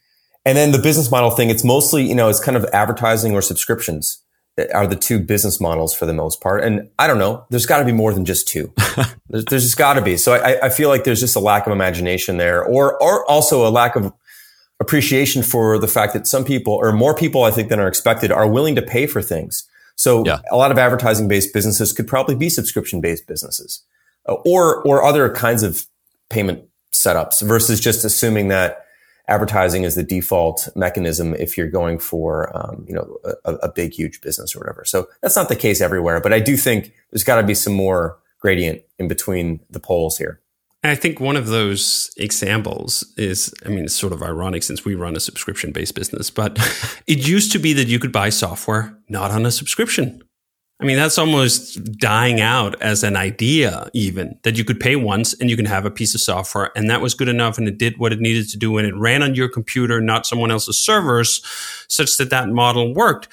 And 0.45 0.57
then 0.57 0.73
the 0.73 0.79
business 0.79 1.11
model 1.11 1.31
thing 1.31 1.51
it's 1.51 1.65
mostly 1.65 2.07
you 2.07 2.15
know 2.15 2.29
it's 2.29 2.41
kind 2.41 2.57
of 2.57 2.65
advertising 2.67 3.35
or 3.35 3.43
subscriptions 3.43 4.23
are 4.75 4.89
the 4.89 4.97
two 4.97 5.21
business 5.21 5.61
models 5.61 5.95
for 5.95 6.05
the 6.05 6.13
most 6.13 6.43
part. 6.43 6.63
And 6.63 6.91
i 6.99 7.07
don't 7.07 7.19
know 7.19 7.47
there's 7.49 7.67
got 7.67 7.79
to 7.79 7.87
be 7.87 7.93
more 7.93 8.13
than 8.13 8.27
just 8.27 8.47
two. 8.47 8.73
There's, 9.31 9.45
there's 9.45 9.65
just 9.65 9.77
got 9.77 9.95
to 9.95 10.01
be. 10.01 10.17
So 10.17 10.33
I, 10.33 10.67
I 10.67 10.69
feel 10.71 10.89
like 10.89 11.05
there's 11.05 11.21
just 11.21 11.37
a 11.37 11.41
lack 11.41 11.67
of 11.67 11.73
imagination 11.73 12.39
there 12.39 12.65
or 12.65 13.01
or 13.03 13.31
also 13.31 13.67
a 13.67 13.71
lack 13.71 13.95
of 13.95 14.11
appreciation 14.81 15.43
for 15.43 15.79
the 15.79 15.89
fact 15.89 16.13
that 16.13 16.27
some 16.27 16.45
people 16.45 16.75
or 16.75 16.93
more 16.93 17.15
people 17.15 17.45
I 17.45 17.51
think 17.51 17.69
than 17.69 17.81
are 17.81 17.89
expected 17.89 18.31
are 18.31 18.49
willing 18.49 18.75
to 18.77 18.83
pay 18.83 19.07
for 19.07 19.23
things. 19.23 19.69
So 19.97 20.25
yeah. 20.25 20.39
a 20.51 20.57
lot 20.57 20.71
of 20.71 20.79
advertising 20.79 21.27
based 21.27 21.53
businesses 21.53 21.93
could 21.93 22.07
probably 22.07 22.37
be 22.37 22.49
subscription 22.49 23.01
based 23.01 23.27
businesses 23.27 23.83
uh, 24.29 24.35
or, 24.47 24.83
or 24.83 25.03
other 25.03 25.29
kinds 25.31 25.63
of 25.63 25.87
payment 26.31 26.65
setups 26.93 27.43
versus 27.43 27.81
just 27.81 28.05
assuming 28.05 28.49
that 28.49 28.85
advertising 29.27 29.83
is 29.85 29.95
the 29.95 30.03
default 30.03 30.69
mechanism 30.75 31.35
if 31.35 31.59
you're 31.59 31.69
going 31.69 31.99
for, 31.99 32.57
um, 32.57 32.85
you 32.89 32.95
know, 32.95 33.19
a, 33.45 33.55
a 33.55 33.73
big, 33.73 33.93
huge 33.93 34.21
business 34.21 34.55
or 34.55 34.61
whatever. 34.61 34.85
So 34.85 35.09
that's 35.21 35.37
not 35.37 35.49
the 35.49 35.57
case 35.57 35.81
everywhere, 35.81 36.21
but 36.21 36.33
I 36.33 36.41
do 36.41 36.57
think 36.57 36.93
there's 37.11 37.25
got 37.25 37.41
to 37.41 37.47
be 37.47 37.55
some 37.55 37.75
more 37.75 38.19
gradient 38.39 38.83
in 38.99 39.09
between 39.09 39.61
the 39.69 39.81
poles 39.81 40.17
here. 40.17 40.41
I 40.85 40.95
think 40.95 41.19
one 41.19 41.37
of 41.37 41.49
those 41.49 42.11
examples 42.17 43.05
is, 43.17 43.53
I 43.67 43.69
mean, 43.69 43.85
it's 43.85 43.95
sort 43.95 44.13
of 44.13 44.23
ironic 44.23 44.63
since 44.63 44.85
we 44.85 44.95
run 44.95 45.17
a 45.17 45.21
subscription 45.21 45.73
based 45.73 45.95
business, 45.95 46.31
but 46.31 46.57
it 47.07 47.27
used 47.27 47.51
to 47.53 47.59
be 47.59 47.73
that 47.73 47.89
you 47.89 47.99
could 47.99 48.13
buy 48.13 48.29
software 48.29 48.97
not 49.09 49.31
on 49.31 49.45
a 49.45 49.51
subscription. 49.51 50.23
I 50.81 50.85
mean, 50.85 50.97
that's 50.97 51.19
almost 51.19 51.99
dying 51.99 52.41
out 52.41 52.81
as 52.81 53.03
an 53.03 53.17
idea, 53.17 53.91
even 53.95 54.39
that 54.45 54.57
you 54.57 54.65
could 54.65 54.79
pay 54.79 54.95
once 54.95 55.35
and 55.35 55.51
you 55.51 55.57
can 55.57 55.65
have 55.65 55.85
a 55.85 55.91
piece 55.91 56.15
of 56.15 56.21
software. 56.21 56.71
And 56.77 56.89
that 56.89 57.01
was 57.01 57.15
good 57.15 57.29
enough 57.29 57.59
and 57.59 57.67
it 57.67 57.79
did 57.79 57.99
what 57.99 58.13
it 58.13 58.21
needed 58.21 58.49
to 58.51 58.57
do 58.57 58.79
and 58.79 58.87
it 58.87 58.95
ran 58.95 59.25
on 59.25 59.35
your 59.35 59.49
computer, 59.49 60.01
not 60.01 60.25
someone 60.25 60.53
else's 60.53 60.79
servers, 60.79 61.43
such 61.89 62.17
that 62.19 62.31
that 62.31 62.49
model 62.51 62.95
worked. 62.95 63.27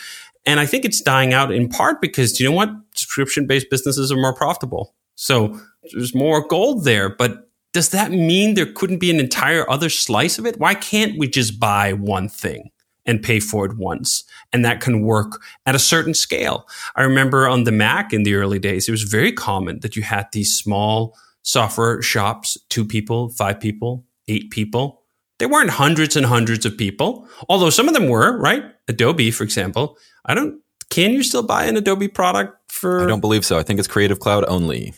And 0.48 0.60
I 0.60 0.66
think 0.66 0.86
it's 0.86 1.02
dying 1.02 1.34
out 1.34 1.52
in 1.52 1.70
part 1.70 2.02
because, 2.02 2.40
you 2.40 2.50
know 2.50 2.56
what? 2.56 2.70
Subscription 2.96 3.46
based 3.46 3.70
businesses 3.70 4.12
are 4.12 4.18
more 4.18 4.34
profitable. 4.34 4.96
So 5.14 5.60
there's 5.94 6.16
more 6.16 6.48
gold 6.48 6.84
there. 6.84 7.10
But 7.10 7.50
does 7.74 7.90
that 7.90 8.12
mean 8.12 8.54
there 8.54 8.72
couldn't 8.72 9.00
be 9.00 9.12
an 9.12 9.20
entire 9.20 9.70
other 9.70 9.90
slice 9.90 10.38
of 10.38 10.46
it? 10.46 10.60
Why 10.60 10.74
can't 10.76 11.18
we 11.18 11.28
just 11.28 11.60
buy 11.60 11.94
one 11.94 12.30
thing? 12.30 12.72
and 13.06 13.22
pay 13.22 13.40
for 13.40 13.66
it 13.66 13.78
once. 13.78 14.24
And 14.52 14.66
that 14.66 14.82
can 14.82 15.02
work 15.02 15.42
at 15.66 15.76
a 15.76 15.80
certain 15.80 16.14
scale. 16.14 16.68
I 16.96 17.04
remember 17.04 17.48
on 17.48 17.64
the 17.64 17.72
Mac 17.72 18.14
in 18.14 18.24
the 18.24 18.36
early 18.36 18.60
days, 18.60 18.88
it 18.88 18.92
was 18.92 19.04
very 19.04 19.32
common 19.32 19.80
that 19.82 19.96
you 19.96 20.02
had 20.02 20.28
these 20.32 20.56
small 20.56 21.16
software 21.44 22.02
shops, 22.02 22.58
two 22.70 22.86
people, 22.86 23.30
five 23.30 23.60
people, 23.60 24.06
eight 24.28 24.50
people. 24.50 25.04
They 25.38 25.46
weren't 25.46 25.70
hundreds 25.70 26.16
and 26.16 26.26
hundreds 26.26 26.66
of 26.66 26.78
people, 26.78 27.28
although 27.50 27.70
some 27.70 27.88
of 27.88 27.94
them 27.94 28.08
were, 28.08 28.38
right? 28.40 28.64
Adobe, 28.88 29.32
for 29.32 29.44
example. 29.44 29.98
I 30.26 30.34
don't, 30.34 30.62
can 30.90 31.12
you 31.12 31.24
still 31.24 31.44
buy 31.44 31.66
an 31.66 31.78
Adobe 31.78 32.08
product 32.08 32.72
for? 32.72 33.04
I 33.04 33.08
don't 33.08 33.22
believe 33.22 33.46
so. 33.46 33.60
I 33.60 33.64
think 33.64 33.80
it's 33.80 33.88
Creative 33.88 34.20
Cloud 34.20 34.46
only. 34.48 34.94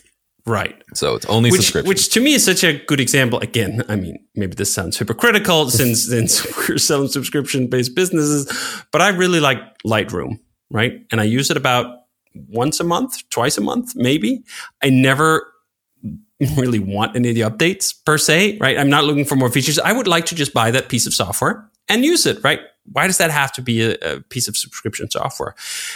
Right. 0.48 0.82
So 0.94 1.14
it's 1.14 1.26
only 1.26 1.50
which, 1.50 1.60
subscription. 1.60 1.88
Which 1.88 2.08
to 2.10 2.20
me 2.20 2.32
is 2.32 2.44
such 2.44 2.64
a 2.64 2.78
good 2.86 3.00
example. 3.00 3.38
Again, 3.40 3.84
I 3.88 3.96
mean, 3.96 4.18
maybe 4.34 4.54
this 4.54 4.72
sounds 4.72 4.96
hypocritical 4.96 5.70
since, 5.70 6.06
since 6.06 6.46
we're 6.56 6.78
selling 6.78 7.08
subscription 7.08 7.66
based 7.66 7.94
businesses, 7.94 8.50
but 8.90 9.02
I 9.02 9.10
really 9.10 9.40
like 9.40 9.58
Lightroom, 9.86 10.40
right? 10.70 11.04
And 11.12 11.20
I 11.20 11.24
use 11.24 11.50
it 11.50 11.58
about 11.58 12.04
once 12.34 12.80
a 12.80 12.84
month, 12.84 13.28
twice 13.28 13.58
a 13.58 13.60
month, 13.60 13.94
maybe. 13.94 14.42
I 14.82 14.88
never 14.88 15.46
really 16.56 16.78
want 16.78 17.14
any 17.14 17.28
of 17.28 17.34
the 17.34 17.42
updates 17.42 17.94
per 18.06 18.16
se, 18.16 18.56
right? 18.58 18.78
I'm 18.78 18.88
not 18.88 19.04
looking 19.04 19.26
for 19.26 19.36
more 19.36 19.50
features. 19.50 19.78
I 19.78 19.92
would 19.92 20.08
like 20.08 20.24
to 20.26 20.34
just 20.34 20.54
buy 20.54 20.70
that 20.70 20.88
piece 20.88 21.06
of 21.06 21.12
software 21.12 21.68
and 21.88 22.04
use 22.04 22.24
it, 22.24 22.42
right? 22.42 22.60
Why 22.90 23.06
does 23.06 23.18
that 23.18 23.30
have 23.30 23.52
to 23.52 23.62
be 23.62 23.82
a, 23.82 23.96
a 24.00 24.20
piece 24.22 24.48
of 24.48 24.56
subscription 24.56 25.10
software? 25.10 25.54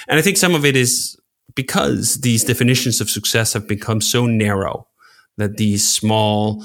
And 0.08 0.18
I 0.18 0.22
think 0.22 0.36
some 0.36 0.54
of 0.54 0.66
it 0.66 0.76
is 0.76 1.16
because 1.54 2.20
these 2.20 2.44
definitions 2.44 3.00
of 3.00 3.10
success 3.10 3.52
have 3.52 3.68
become 3.68 4.00
so 4.00 4.26
narrow 4.26 4.86
that 5.36 5.56
these 5.56 5.88
small 5.88 6.64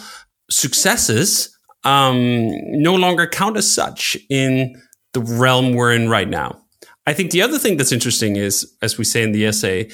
successes 0.50 1.56
um, 1.84 2.50
no 2.82 2.96
longer 2.96 3.28
count 3.28 3.58
as 3.58 3.72
such 3.72 4.18
in 4.30 4.82
the 5.14 5.22
realm 5.22 5.74
we're 5.74 5.94
in 5.94 6.10
right 6.10 6.30
now. 6.30 6.62
I 7.06 7.14
think 7.14 7.32
the 7.32 7.42
other 7.42 7.58
thing 7.58 7.78
that's 7.78 7.94
interesting 7.94 8.36
is, 8.36 8.70
as 8.82 8.98
we 8.98 9.06
say 9.06 9.24
in 9.24 9.32
the 9.32 9.46
essay, 9.46 9.90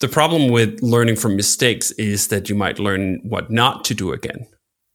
the 0.00 0.08
problem 0.08 0.50
with 0.50 0.80
learning 0.82 1.16
from 1.16 1.36
mistakes 1.36 1.90
is 1.92 2.28
that 2.28 2.48
you 2.48 2.54
might 2.54 2.78
learn 2.78 3.20
what 3.22 3.50
not 3.50 3.84
to 3.84 3.94
do 3.94 4.12
again, 4.12 4.46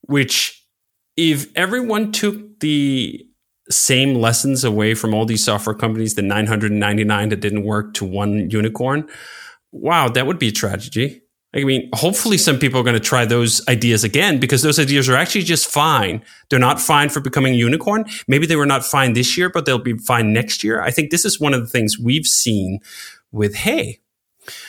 which 0.02 0.66
if 1.16 1.48
everyone 1.56 2.12
took 2.12 2.60
the 2.60 3.27
same 3.70 4.16
lessons 4.16 4.64
away 4.64 4.94
from 4.94 5.14
all 5.14 5.26
these 5.26 5.44
software 5.44 5.76
companies, 5.76 6.16
the 6.16 6.22
999 6.22 7.30
that 7.30 7.40
didn't 7.40 7.64
work 7.64 7.94
to 7.96 8.06
one 8.06 8.50
unicorn. 8.50 9.08
Wow, 9.72 10.10
that 10.10 10.26
would 10.26 10.40
be 10.40 10.50
a 10.50 10.52
tragedy. 10.52 11.22
I 11.56 11.64
mean, 11.64 11.90
hopefully 11.94 12.38
some 12.38 12.60
people 12.60 12.80
are 12.80 12.84
going 12.84 12.94
to 12.94 13.00
try 13.00 13.26
those 13.26 13.66
ideas 13.68 14.04
again 14.04 14.40
because 14.40 14.62
those 14.62 14.80
ideas 14.80 15.08
are 15.08 15.16
actually 15.16 15.44
just 15.44 15.68
fine. 15.68 16.24
They're 16.50 16.60
not 16.60 16.80
fine 16.80 17.10
for 17.10 17.20
becoming 17.20 17.54
a 17.54 17.58
unicorn. 17.58 18.06
Maybe 18.28 18.46
they 18.46 18.58
were 18.58 18.66
not 18.66 18.86
fine 18.86 19.14
this 19.14 19.38
year, 19.38 19.50
but 19.50 19.66
they'll 19.66 19.80
be 19.80 19.98
fine 19.98 20.34
next 20.34 20.64
year. 20.64 20.82
I 20.82 20.92
think 20.92 21.10
this 21.10 21.26
is 21.26 21.40
one 21.40 21.54
of 21.54 21.62
the 21.62 21.68
things 21.68 21.98
we've 21.98 22.28
seen 22.28 22.80
with 23.32 23.56
Hey. 23.56 24.00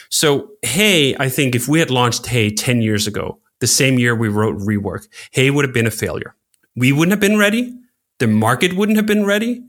So 0.08 0.50
Hey, 0.62 1.16
I 1.18 1.28
think 1.28 1.54
if 1.54 1.68
we 1.68 1.80
had 1.80 1.90
launched 1.90 2.26
Hey 2.26 2.50
10 2.50 2.80
years 2.80 3.06
ago, 3.06 3.38
the 3.60 3.66
same 3.66 3.98
year 3.98 4.14
we 4.14 4.28
wrote 4.28 4.56
Rework, 4.56 5.08
Hey 5.32 5.50
would 5.50 5.64
have 5.64 5.74
been 5.74 5.86
a 5.86 5.90
failure. 5.90 6.36
We 6.76 6.92
wouldn't 6.92 7.10
have 7.10 7.20
been 7.20 7.38
ready 7.38 7.74
the 8.18 8.26
market 8.26 8.74
wouldn't 8.74 8.96
have 8.96 9.06
been 9.06 9.24
ready. 9.24 9.62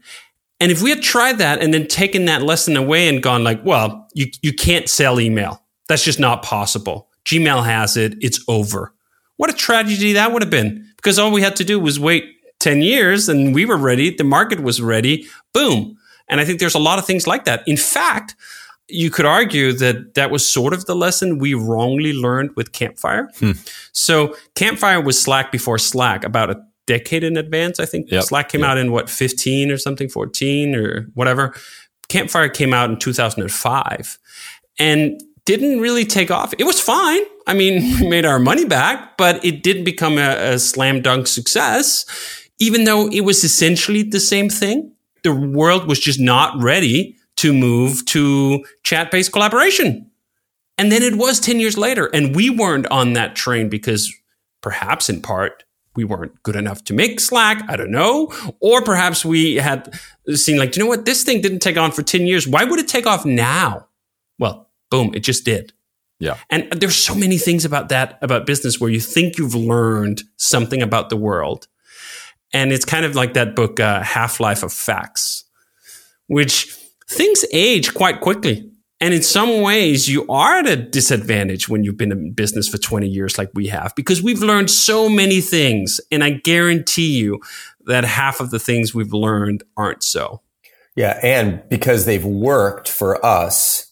And 0.60 0.72
if 0.72 0.82
we 0.82 0.90
had 0.90 1.02
tried 1.02 1.38
that 1.38 1.62
and 1.62 1.74
then 1.74 1.88
taken 1.88 2.26
that 2.26 2.42
lesson 2.42 2.76
away 2.76 3.08
and 3.08 3.24
gone 3.24 3.44
like, 3.44 3.64
well, 3.64 4.08
you, 4.14 4.28
you 4.42 4.54
can't 4.54 4.90
sell 4.90 5.20
email. 5.20 5.64
That's 5.88 6.04
just 6.04 6.20
not 6.20 6.44
possible. 6.44 7.10
Gmail 7.26 7.64
has 7.64 7.96
it. 7.96 8.16
It's 8.22 8.44
over. 8.48 8.94
What 9.38 9.50
a 9.50 9.54
tragedy 9.54 10.14
that 10.14 10.34
would 10.34 10.42
have 10.42 10.52
been 10.52 10.86
because 10.98 11.18
all 11.18 11.32
we 11.32 11.42
had 11.42 11.56
to 11.58 11.64
do 11.64 11.80
was 11.80 12.00
wait 12.00 12.26
10 12.60 12.82
years 12.82 13.30
and 13.30 13.56
we 13.56 13.66
were 13.66 13.78
ready. 13.78 14.14
The 14.14 14.24
market 14.24 14.62
was 14.62 14.82
ready. 14.82 15.28
Boom. 15.54 15.98
And 16.28 16.42
I 16.42 16.46
think 16.46 16.60
there's 16.60 16.76
a 16.76 16.80
lot 16.80 17.00
of 17.00 17.06
things 17.06 17.26
like 17.26 17.46
that. 17.46 17.64
In 17.66 17.78
fact, 17.78 18.36
you 18.90 19.10
could 19.10 19.26
argue 19.26 19.72
that 19.74 20.16
that 20.16 20.32
was 20.32 20.46
sort 20.46 20.74
of 20.74 20.86
the 20.86 20.96
lesson 20.96 21.38
we 21.38 21.54
wrongly 21.54 22.12
learned 22.12 22.56
with 22.56 22.72
Campfire. 22.72 23.30
Hmm. 23.40 23.52
So 23.94 24.36
Campfire 24.56 25.02
was 25.02 25.22
Slack 25.22 25.52
before 25.52 25.78
Slack 25.78 26.24
about 26.24 26.50
a 26.50 26.62
decade 26.90 27.24
in 27.24 27.38
advance. 27.38 27.80
I 27.80 27.86
think 27.86 28.10
yep. 28.10 28.24
Slack 28.24 28.50
came 28.50 28.62
yep. 28.62 28.72
out 28.72 28.78
in 28.80 28.92
what 28.92 29.12
15 29.12 29.70
or 29.70 29.78
something, 29.78 30.10
14 30.10 30.76
or 30.76 31.08
whatever. 31.14 31.54
Campfire 32.08 32.50
came 32.50 32.74
out 32.74 32.90
in 32.90 32.98
2005 32.98 34.18
and 34.80 35.22
didn't 35.46 35.80
really 35.80 36.04
take 36.04 36.32
off. 36.32 36.52
It 36.58 36.64
was 36.64 36.82
fine. 36.82 37.22
I 37.46 37.54
mean, 37.54 37.82
we 38.02 38.10
made 38.10 38.26
our 38.26 38.40
money 38.40 38.66
back, 38.66 39.18
but 39.18 39.44
it 39.46 39.62
didn't 39.62 39.84
become 39.84 40.18
a, 40.18 40.54
a 40.54 40.60
slam 40.60 41.04
dunk 41.04 41.28
success, 41.28 42.06
even 42.58 42.86
though 42.86 43.08
it 43.10 43.22
was 43.22 43.44
essentially 43.44 44.02
the 44.02 44.20
same 44.20 44.50
thing. 44.50 44.92
The 45.24 45.36
world 45.36 45.88
was 45.88 46.00
just 46.00 46.20
not 46.20 46.60
ready 46.60 47.16
to 47.38 47.54
move 47.54 48.04
to 48.08 48.66
chat 48.84 49.12
based 49.12 49.32
collaboration. 49.32 50.10
And 50.80 50.92
then 50.92 51.04
it 51.04 51.16
was 51.16 51.40
10 51.40 51.60
years 51.60 51.78
later, 51.78 52.10
and 52.14 52.36
we 52.36 52.50
weren't 52.50 52.88
on 52.88 53.14
that 53.14 53.36
train 53.36 53.70
because 53.70 54.12
perhaps 54.62 55.10
in 55.10 55.22
part 55.22 55.64
we 56.00 56.06
weren't 56.06 56.42
good 56.44 56.56
enough 56.56 56.82
to 56.86 56.94
make 56.94 57.20
Slack. 57.20 57.62
I 57.68 57.76
don't 57.76 57.92
know. 57.92 58.32
Or 58.62 58.82
perhaps 58.82 59.26
we 59.26 59.56
had 59.56 59.94
seen 60.34 60.58
like, 60.58 60.78
you 60.78 60.82
know 60.82 60.88
what? 60.88 61.04
This 61.04 61.26
thing 61.26 61.42
didn't 61.42 61.60
take 61.60 61.78
on 61.78 61.92
for 61.92 62.04
10 62.04 62.26
years. 62.26 62.48
Why 62.48 62.64
would 62.64 62.80
it 62.80 62.88
take 62.88 63.06
off 63.06 63.26
now? 63.26 63.88
Well, 64.38 64.70
boom, 64.90 65.12
it 65.14 65.20
just 65.20 65.44
did. 65.44 65.74
Yeah. 66.20 66.38
And 66.50 66.72
there's 66.72 66.96
so 66.96 67.14
many 67.14 67.38
things 67.38 67.66
about 67.66 67.90
that, 67.90 68.18
about 68.22 68.46
business 68.46 68.80
where 68.80 68.90
you 68.90 69.02
think 69.02 69.38
you've 69.38 69.56
learned 69.56 70.24
something 70.38 70.82
about 70.82 71.10
the 71.10 71.18
world. 71.18 71.68
And 72.54 72.72
it's 72.72 72.86
kind 72.86 73.04
of 73.04 73.14
like 73.14 73.34
that 73.34 73.56
book, 73.56 73.82
uh, 73.82 74.02
Half 74.02 74.40
Life 74.40 74.64
of 74.64 74.72
Facts, 74.72 75.44
which 76.28 76.74
things 77.10 77.44
age 77.52 77.94
quite 77.94 78.22
quickly. 78.22 78.69
And 79.02 79.14
in 79.14 79.24
some 79.24 79.62
ways, 79.62 80.10
you 80.10 80.28
are 80.28 80.58
at 80.58 80.68
a 80.68 80.76
disadvantage 80.76 81.70
when 81.70 81.84
you've 81.84 81.98
been 81.98 82.12
in 82.12 82.34
business 82.34 82.68
for 82.68 82.78
20 82.78 83.08
years, 83.08 83.38
like 83.38 83.50
we 83.54 83.68
have, 83.68 83.94
because 83.96 84.22
we've 84.22 84.42
learned 84.42 84.70
so 84.70 85.08
many 85.08 85.40
things. 85.40 86.02
And 86.12 86.24
I 86.24 86.32
guarantee 86.32 87.18
you 87.18 87.40
that 87.86 88.04
half 88.04 88.42
of 88.42 88.52
the 88.52 88.60
things 88.60 88.94
we've 88.94 89.14
learned 89.14 89.64
aren't 89.78 90.04
so. 90.04 90.42
Yeah. 90.98 91.18
And 91.24 91.64
because 91.70 92.06
they've 92.06 92.26
worked 92.26 92.90
for 92.90 93.26
us, 93.26 93.86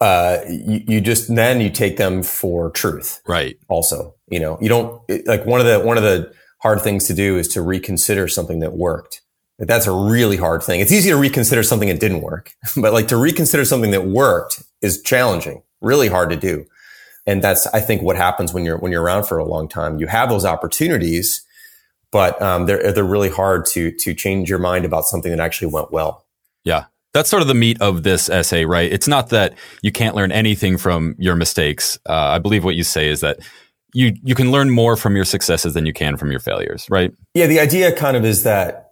uh, 0.00 0.38
you, 0.48 0.84
you 0.86 1.00
just 1.00 1.34
then 1.34 1.60
you 1.60 1.70
take 1.70 1.96
them 1.96 2.22
for 2.22 2.70
truth. 2.70 3.22
Right. 3.26 3.58
Also, 3.68 4.14
you 4.28 4.40
know, 4.40 4.58
you 4.60 4.68
don't 4.68 5.02
like 5.26 5.46
one 5.46 5.60
of 5.60 5.66
the, 5.66 5.80
one 5.80 5.96
of 5.96 6.02
the 6.02 6.32
hard 6.58 6.82
things 6.82 7.06
to 7.06 7.14
do 7.14 7.38
is 7.38 7.48
to 7.48 7.62
reconsider 7.62 8.28
something 8.28 8.60
that 8.60 8.74
worked 8.74 9.22
that's 9.68 9.86
a 9.86 9.92
really 9.92 10.36
hard 10.36 10.62
thing. 10.62 10.80
It's 10.80 10.92
easy 10.92 11.10
to 11.10 11.16
reconsider 11.16 11.62
something 11.62 11.88
that 11.88 12.00
didn't 12.00 12.22
work, 12.22 12.54
but 12.76 12.92
like 12.92 13.08
to 13.08 13.16
reconsider 13.16 13.64
something 13.64 13.90
that 13.90 14.06
worked 14.06 14.62
is 14.80 15.02
challenging, 15.02 15.62
really 15.80 16.08
hard 16.08 16.30
to 16.30 16.36
do. 16.36 16.66
And 17.26 17.42
that's, 17.42 17.66
I 17.68 17.80
think, 17.80 18.02
what 18.02 18.16
happens 18.16 18.54
when 18.54 18.64
you're 18.64 18.78
when 18.78 18.90
you're 18.90 19.02
around 19.02 19.24
for 19.24 19.38
a 19.38 19.44
long 19.44 19.68
time. 19.68 19.98
You 19.98 20.06
have 20.06 20.30
those 20.30 20.44
opportunities, 20.46 21.42
but 22.10 22.40
um, 22.40 22.66
they're 22.66 22.92
they're 22.92 23.04
really 23.04 23.28
hard 23.28 23.66
to 23.66 23.92
to 23.92 24.14
change 24.14 24.48
your 24.48 24.58
mind 24.58 24.84
about 24.84 25.04
something 25.04 25.30
that 25.30 25.40
actually 25.40 25.68
went 25.68 25.92
well. 25.92 26.26
Yeah, 26.64 26.86
that's 27.12 27.28
sort 27.28 27.42
of 27.42 27.48
the 27.48 27.54
meat 27.54 27.80
of 27.82 28.02
this 28.02 28.30
essay, 28.30 28.64
right? 28.64 28.90
It's 28.90 29.06
not 29.06 29.28
that 29.28 29.54
you 29.82 29.92
can't 29.92 30.16
learn 30.16 30.32
anything 30.32 30.78
from 30.78 31.14
your 31.18 31.36
mistakes. 31.36 31.98
Uh, 32.08 32.14
I 32.14 32.38
believe 32.38 32.64
what 32.64 32.74
you 32.74 32.84
say 32.84 33.08
is 33.08 33.20
that 33.20 33.38
you 33.92 34.14
you 34.22 34.34
can 34.34 34.50
learn 34.50 34.70
more 34.70 34.96
from 34.96 35.14
your 35.14 35.26
successes 35.26 35.74
than 35.74 35.84
you 35.84 35.92
can 35.92 36.16
from 36.16 36.30
your 36.30 36.40
failures, 36.40 36.86
right? 36.88 37.12
Yeah, 37.34 37.46
the 37.46 37.60
idea 37.60 37.94
kind 37.94 38.16
of 38.16 38.24
is 38.24 38.44
that 38.44 38.89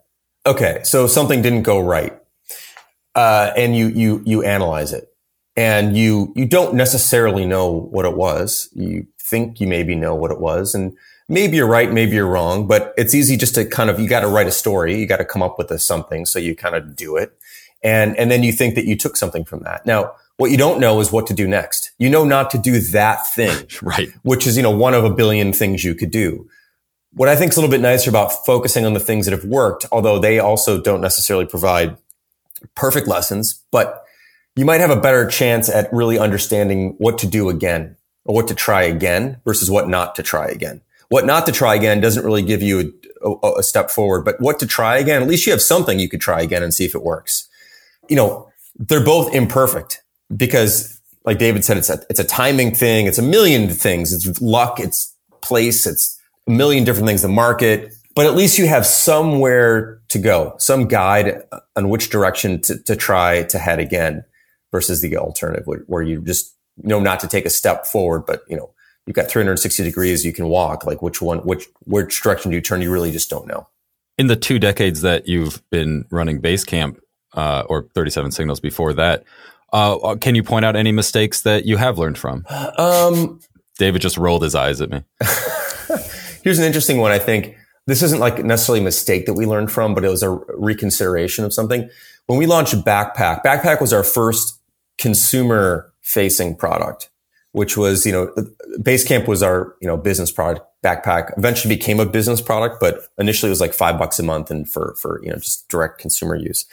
okay, 0.49 0.81
so 0.83 1.07
something 1.07 1.43
didn't 1.43 1.63
go 1.63 1.79
right, 1.79 2.19
uh, 3.15 3.53
and 3.57 3.77
you 3.77 3.89
you 3.89 4.23
you 4.25 4.43
analyze 4.43 4.93
it, 4.93 5.13
and 5.57 5.97
you 5.97 6.33
you 6.35 6.47
don't 6.47 6.75
necessarily 6.75 7.45
know 7.45 7.71
what 7.71 8.05
it 8.05 8.17
was. 8.17 8.69
You 8.75 9.07
think 9.21 9.61
you 9.61 9.67
maybe 9.67 9.95
know 9.95 10.15
what 10.15 10.31
it 10.31 10.41
was, 10.41 10.75
and 10.75 10.97
maybe 11.29 11.57
you're 11.57 11.69
right, 11.69 11.93
maybe 11.93 12.17
you're 12.17 12.27
wrong. 12.27 12.67
But 12.67 12.95
it's 12.97 13.15
easy 13.15 13.37
just 13.37 13.55
to 13.55 13.65
kind 13.65 13.91
of 13.91 14.01
you 14.01 14.09
got 14.09 14.21
to 14.21 14.29
write 14.29 14.47
a 14.47 14.53
story, 14.53 14.99
you 14.99 15.07
got 15.07 15.19
to 15.19 15.25
come 15.25 15.43
up 15.43 15.59
with 15.59 15.71
a 15.71 15.79
something, 15.79 16.27
so 16.27 16.39
you 16.39 16.57
kind 16.57 16.75
of 16.75 16.97
do 16.97 17.17
it, 17.17 17.39
and 17.83 18.17
and 18.17 18.31
then 18.31 18.43
you 18.43 18.53
think 18.53 18.75
that 18.75 18.87
you 18.87 18.97
took 18.97 19.17
something 19.17 19.45
from 19.45 19.61
that. 19.61 19.85
Now, 19.85 20.13
what 20.39 20.51
you 20.51 20.57
don't 20.57 20.81
know 20.81 21.01
is 21.01 21.13
what 21.13 21.27
to 21.27 21.35
do 21.35 21.47
next. 21.47 21.93
You 21.99 22.09
know 22.09 22.25
not 22.25 22.51
to 22.53 22.59
do 22.59 22.81
that 22.81 23.27
thing, 23.35 23.69
right? 23.83 24.09
Which 24.23 24.47
is 24.47 24.57
you 24.57 24.63
know 24.63 24.71
one 24.71 24.95
of 24.95 25.05
a 25.05 25.11
billion 25.11 25.53
things 25.53 25.85
you 25.85 25.95
could 25.95 26.11
do. 26.11 26.49
What 27.13 27.29
I 27.29 27.37
think 27.37 27.53
is 27.53 27.57
a 27.57 27.61
little 27.61 27.71
bit 27.71 27.81
nicer 27.81 28.11
about 28.11 28.45
focusing 28.45 28.85
on 28.85 28.93
the 28.93 29.01
things 29.01 29.27
that 29.27 29.33
have 29.33 29.45
worked, 29.45 29.87
although 29.91 30.19
they 30.19 30.39
also 30.39 30.81
don't 30.81 31.01
necessarily 31.01 31.47
provide 31.47 31.97
perfect 32.75 33.09
lessons, 33.09 33.65
but 33.71 34.05
you 34.57 34.65
might 34.65 34.81
have 34.81 34.91
a 34.91 35.01
better 35.01 35.27
chance 35.27 35.69
at 35.69 35.93
really 35.93 36.19
understanding 36.19 36.95
what 36.99 37.19
to 37.19 37.27
do 37.27 37.49
again 37.49 37.97
or 38.25 38.35
what 38.35 38.49
to 38.49 38.55
try 38.55 38.83
again 38.83 39.41
versus 39.45 39.71
what 39.71 39.89
not 39.89 40.15
to 40.17 40.23
try 40.23 40.47
again. 40.47 40.81
What 41.09 41.25
not 41.25 41.47
to 41.47 41.53
try 41.53 41.75
again 41.75 42.01
doesn't 42.01 42.25
really 42.25 42.43
give 42.43 42.61
you 42.61 42.93
a, 43.23 43.31
a, 43.31 43.59
a 43.61 43.63
step 43.63 43.91
forward, 43.91 44.25
but 44.25 44.41
what 44.41 44.59
to 44.59 44.67
try 44.67 44.99
again, 44.99 45.23
at 45.23 45.29
least 45.29 45.47
you 45.47 45.53
have 45.53 45.63
something 45.63 45.99
you 45.99 46.09
could 46.09 46.21
try 46.21 46.41
again 46.41 46.63
and 46.63 46.75
see 46.75 46.85
if 46.85 46.95
it 46.95 47.03
works. 47.03 47.49
You 48.09 48.17
know, 48.17 48.51
they're 48.77 49.05
both 49.05 49.35
imperfect 49.35 50.03
because 50.37 50.99
like 51.25 51.39
David 51.39 51.65
said, 51.65 51.77
it's 51.77 51.91
a, 51.91 52.01
it's 52.09 52.21
a 52.21 52.25
timing 52.25 52.75
thing. 52.75 53.07
It's 53.07 53.19
a 53.19 53.23
million 53.23 53.69
things. 53.69 54.13
It's 54.13 54.41
luck. 54.41 54.81
It's 54.81 55.15
place. 55.43 55.87
It's 55.87 56.18
a 56.49 56.51
million 56.51 56.85
different 56.85 57.07
things, 57.07 57.23
the 57.23 57.29
market, 57.29 57.95
but 58.15 58.27
at 58.27 58.35
least 58.35 58.59
you 58.59 58.67
have 58.67 58.87
somewhere 58.87 60.01
to 60.09 60.19
go, 60.19 60.55
some 60.59 60.89
guide 60.89 61.43
on 61.77 61.89
which 61.89 62.11
direction 62.11 62.61
to, 62.63 62.83
to 62.85 62.97
try 62.97 63.45
to 63.45 63.59
head 63.59 63.79
again 63.79 64.25
versus 64.73 65.01
the 65.01 65.17
alternative 65.17 65.67
where, 65.67 65.81
where 65.87 66.03
you 66.03 66.21
just 66.23 66.55
know 66.79 67.01
not 67.01 67.21
to 67.21 67.29
take 67.29 67.45
a 67.47 67.51
step 67.51 67.87
forward, 67.87 68.25
but 68.27 68.43
you 68.49 68.57
know, 68.57 68.71
you've 69.07 69.15
got 69.15 69.29
360 69.29 69.85
degrees 69.85 70.25
you 70.25 70.33
can 70.33 70.49
walk. 70.49 70.85
Like 70.85 71.03
which 71.03 71.23
one, 71.23 71.39
which, 71.41 71.67
which 71.85 72.21
direction 72.23 72.51
do 72.51 72.57
you 72.57 72.61
turn? 72.61 72.83
You 72.83 72.91
really 72.91 73.13
just 73.13 73.31
don't 73.31 73.47
know. 73.47 73.69
In 74.17 74.27
the 74.27 74.37
two 74.37 74.59
decades 74.59 75.03
that 75.03 75.29
you've 75.29 75.63
been 75.71 76.05
running 76.11 76.41
Basecamp, 76.41 76.99
uh, 77.35 77.63
or 77.69 77.89
37 77.95 78.33
signals 78.33 78.59
before 78.59 78.95
that, 78.95 79.23
uh, 79.73 79.97
uh, 79.97 80.17
can 80.17 80.35
you 80.35 80.43
point 80.43 80.65
out 80.65 80.77
any 80.77 80.93
mistakes 80.93 81.43
that 81.43 81.67
you 81.67 81.77
have 81.77 81.99
learned 81.99 82.19
from? 82.19 82.45
Um, 82.79 83.39
David 83.79 84.03
just 84.03 84.17
rolled 84.17 84.43
his 84.43 84.55
eyes 84.55 84.81
at 84.81 84.91
me. 84.91 85.05
Here's 86.43 86.59
an 86.59 86.65
interesting 86.65 86.99
one. 86.99 87.11
I 87.11 87.19
think 87.19 87.57
this 87.87 88.03
isn't 88.03 88.21
like 88.21 88.45
necessarily 88.45 88.81
a 88.81 88.85
mistake 88.85 89.27
that 89.27 89.35
we 89.35 89.47
learned 89.47 89.73
from, 89.73 89.95
but 89.95 90.05
it 90.05 90.09
was 90.09 90.23
a 90.23 90.31
reconsideration 90.31 91.45
of 91.45 91.53
something. 91.53 91.89
When 92.27 92.39
we 92.39 92.47
launched 92.47 92.75
Backpack, 92.85 93.43
Backpack 93.43 93.81
was 93.81 93.93
our 93.93 94.05
first 94.05 94.61
consumer 94.99 95.93
facing 96.03 96.55
product, 96.57 97.09
which 97.53 97.77
was, 97.77 98.05
you 98.05 98.13
know, 98.13 98.33
Basecamp 98.81 99.27
was 99.27 99.43
our, 99.43 99.75
you 99.81 99.89
know, 99.89 99.97
business 99.97 100.31
product. 100.31 100.67
Backpack 100.85 101.37
eventually 101.39 101.75
became 101.75 101.99
a 101.99 102.07
business 102.07 102.41
product, 102.41 102.79
but 102.81 103.01
initially 103.19 103.49
it 103.49 103.51
was 103.51 103.61
like 103.61 103.75
five 103.75 103.99
bucks 103.99 104.19
a 104.19 104.23
month 104.23 104.51
and 104.51 104.69
for, 104.69 104.95
for, 104.99 105.21
you 105.25 105.31
know, 105.31 105.37
just 105.37 105.69
direct 105.69 105.99
consumer 105.99 106.37
use. 106.37 106.67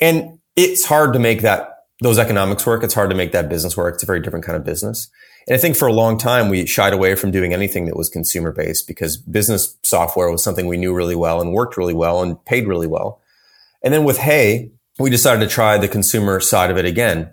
And 0.00 0.38
it's 0.56 0.84
hard 0.84 1.12
to 1.12 1.18
make 1.18 1.42
that 1.42 1.84
those 2.00 2.18
economics 2.18 2.66
work. 2.66 2.82
It's 2.82 2.94
hard 2.94 3.10
to 3.10 3.16
make 3.16 3.32
that 3.32 3.48
business 3.48 3.76
work. 3.76 3.94
It's 3.94 4.02
a 4.02 4.06
very 4.06 4.20
different 4.20 4.44
kind 4.44 4.56
of 4.56 4.64
business. 4.64 5.08
And 5.46 5.54
I 5.54 5.58
think 5.58 5.76
for 5.76 5.86
a 5.86 5.92
long 5.92 6.16
time, 6.16 6.48
we 6.48 6.64
shied 6.66 6.92
away 6.92 7.14
from 7.14 7.30
doing 7.30 7.52
anything 7.52 7.84
that 7.86 7.96
was 7.96 8.08
consumer 8.08 8.50
based 8.50 8.86
because 8.86 9.16
business 9.16 9.76
software 9.82 10.30
was 10.30 10.42
something 10.42 10.66
we 10.66 10.78
knew 10.78 10.94
really 10.94 11.14
well 11.14 11.40
and 11.40 11.52
worked 11.52 11.76
really 11.76 11.94
well 11.94 12.22
and 12.22 12.42
paid 12.44 12.66
really 12.66 12.86
well. 12.86 13.20
And 13.82 13.92
then 13.92 14.04
with 14.04 14.18
Hey, 14.18 14.70
we 14.98 15.10
decided 15.10 15.40
to 15.46 15.52
try 15.52 15.76
the 15.76 15.88
consumer 15.88 16.40
side 16.40 16.70
of 16.70 16.78
it 16.78 16.84
again. 16.84 17.30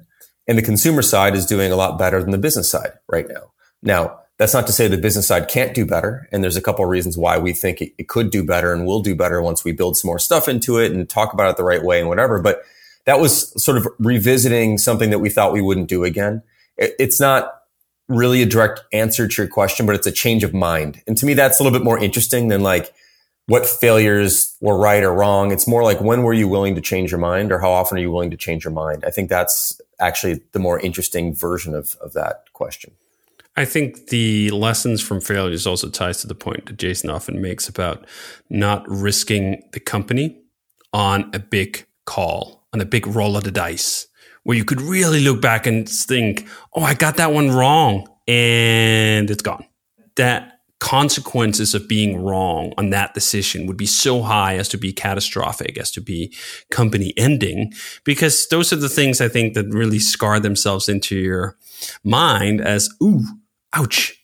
And 0.48 0.58
the 0.58 0.64
consumer 0.64 1.02
side 1.02 1.36
is 1.36 1.46
doing 1.46 1.72
a 1.72 1.76
lot 1.76 1.98
better 1.98 2.22
than 2.22 2.32
the 2.32 2.38
business 2.38 2.70
side 2.70 2.94
right 3.08 3.28
now. 3.30 3.52
Now, 3.82 4.20
that's 4.38 4.54
not 4.54 4.66
to 4.68 4.74
say 4.74 4.88
the 4.88 4.98
business 4.98 5.28
side 5.28 5.48
can't 5.48 5.76
do 5.76 5.86
better. 5.86 6.28
And 6.32 6.44
there's 6.44 6.58
a 6.58 6.62
couple 6.62 6.84
of 6.84 6.90
reasons 6.90 7.16
why 7.18 7.38
we 7.38 7.54
think 7.54 7.80
it, 7.80 7.94
it 8.00 8.08
could 8.08 8.32
do 8.32 8.44
better 8.44 8.74
and 8.74 8.88
will 8.88 9.02
do 9.02 9.16
better 9.16 9.42
once 9.42 9.64
we 9.64 9.72
build 9.72 9.98
some 9.98 10.08
more 10.08 10.20
stuff 10.20 10.50
into 10.50 10.80
it 10.80 10.92
and 10.92 11.08
talk 11.08 11.32
about 11.32 11.52
it 11.52 11.58
the 11.58 11.64
right 11.64 11.84
way 11.84 12.00
and 12.00 12.10
whatever. 12.10 12.42
But 12.42 12.64
that 13.06 13.20
was 13.20 13.64
sort 13.64 13.78
of 13.78 13.88
revisiting 14.00 14.80
something 14.80 15.12
that 15.12 15.20
we 15.20 15.30
thought 15.30 15.54
we 15.54 15.62
wouldn't 15.62 15.90
do 15.90 16.04
again. 16.04 16.42
It, 16.76 16.96
it's 16.98 17.20
not 17.20 17.61
really 18.12 18.42
a 18.42 18.46
direct 18.46 18.82
answer 18.94 19.28
to 19.28 19.42
your 19.42 19.50
question, 19.50 19.86
but 19.86 19.96
it's 19.96 20.08
a 20.08 20.12
change 20.12 20.44
of 20.44 20.54
mind. 20.54 21.02
And 21.08 21.18
to 21.18 21.26
me, 21.26 21.34
that's 21.34 21.60
a 21.60 21.64
little 21.64 21.78
bit 21.78 21.84
more 21.84 21.98
interesting 21.98 22.50
than 22.50 22.62
like 22.62 22.94
what 23.48 23.66
failures 23.66 24.56
were 24.62 24.78
right 24.78 25.04
or 25.04 25.14
wrong. 25.14 25.52
It's 25.52 25.68
more 25.68 25.84
like 25.84 26.00
when 26.00 26.24
were 26.24 26.34
you 26.34 26.48
willing 26.48 26.76
to 26.76 26.82
change 26.82 27.12
your 27.12 27.20
mind 27.20 27.52
or 27.52 27.60
how 27.60 27.72
often 27.72 27.98
are 27.98 28.02
you 28.02 28.12
willing 28.12 28.32
to 28.32 28.38
change 28.38 28.64
your 28.64 28.74
mind? 28.74 29.04
I 29.06 29.12
think 29.12 29.30
that's 29.30 29.80
actually 30.00 30.42
the 30.52 30.60
more 30.60 30.80
interesting 30.80 31.34
version 31.34 31.74
of, 31.74 31.96
of 32.02 32.14
that 32.14 32.46
question. 32.54 32.94
I 33.58 33.66
think 33.66 34.08
the 34.08 34.50
lessons 34.52 35.02
from 35.02 35.20
failures 35.20 35.68
also 35.68 35.90
ties 35.90 36.22
to 36.22 36.28
the 36.28 36.36
point 36.36 36.68
that 36.68 36.78
Jason 36.78 37.10
often 37.10 37.42
makes 37.42 37.68
about 37.68 38.06
not 38.50 38.88
risking 38.88 39.64
the 39.74 39.80
company 39.80 40.40
on 40.94 41.30
a 41.34 41.40
big 41.40 41.86
call 42.06 42.62
on 42.74 42.82
a 42.82 42.86
big 42.86 43.06
roll 43.08 43.36
of 43.36 43.44
the 43.44 43.52
dice 43.52 44.08
where 44.44 44.58
you 44.58 44.66
could 44.66 44.82
really 44.82 45.22
look 45.22 45.42
back 45.42 45.68
and 45.68 45.88
think, 45.88 46.48
oh, 46.74 46.82
I 46.82 46.94
got 46.94 47.18
that 47.18 47.34
one 47.34 47.52
wrong 47.52 48.08
and 48.28 49.30
it's 49.30 49.44
gone. 49.44 49.66
That 50.16 50.60
consequences 50.80 51.76
of 51.76 51.88
being 51.88 52.20
wrong 52.20 52.74
on 52.76 52.90
that 52.90 53.14
decision 53.14 53.68
would 53.68 53.78
be 53.78 53.86
so 53.86 54.24
high 54.24 54.56
as 54.56 54.68
to 54.68 54.78
be 54.78 54.92
catastrophic, 54.92 55.78
as 55.78 55.92
to 55.92 56.02
be 56.02 56.34
company 56.72 57.14
ending, 57.18 57.72
because 58.04 58.48
those 58.48 58.74
are 58.74 58.78
the 58.78 58.90
things 58.90 59.22
I 59.22 59.28
think 59.28 59.54
that 59.54 59.68
really 59.68 60.00
scar 60.00 60.40
themselves 60.40 60.90
into 60.90 61.16
your 61.16 61.56
mind 62.04 62.62
as, 62.62 62.90
ooh, 63.02 63.24
ouch. 63.74 64.18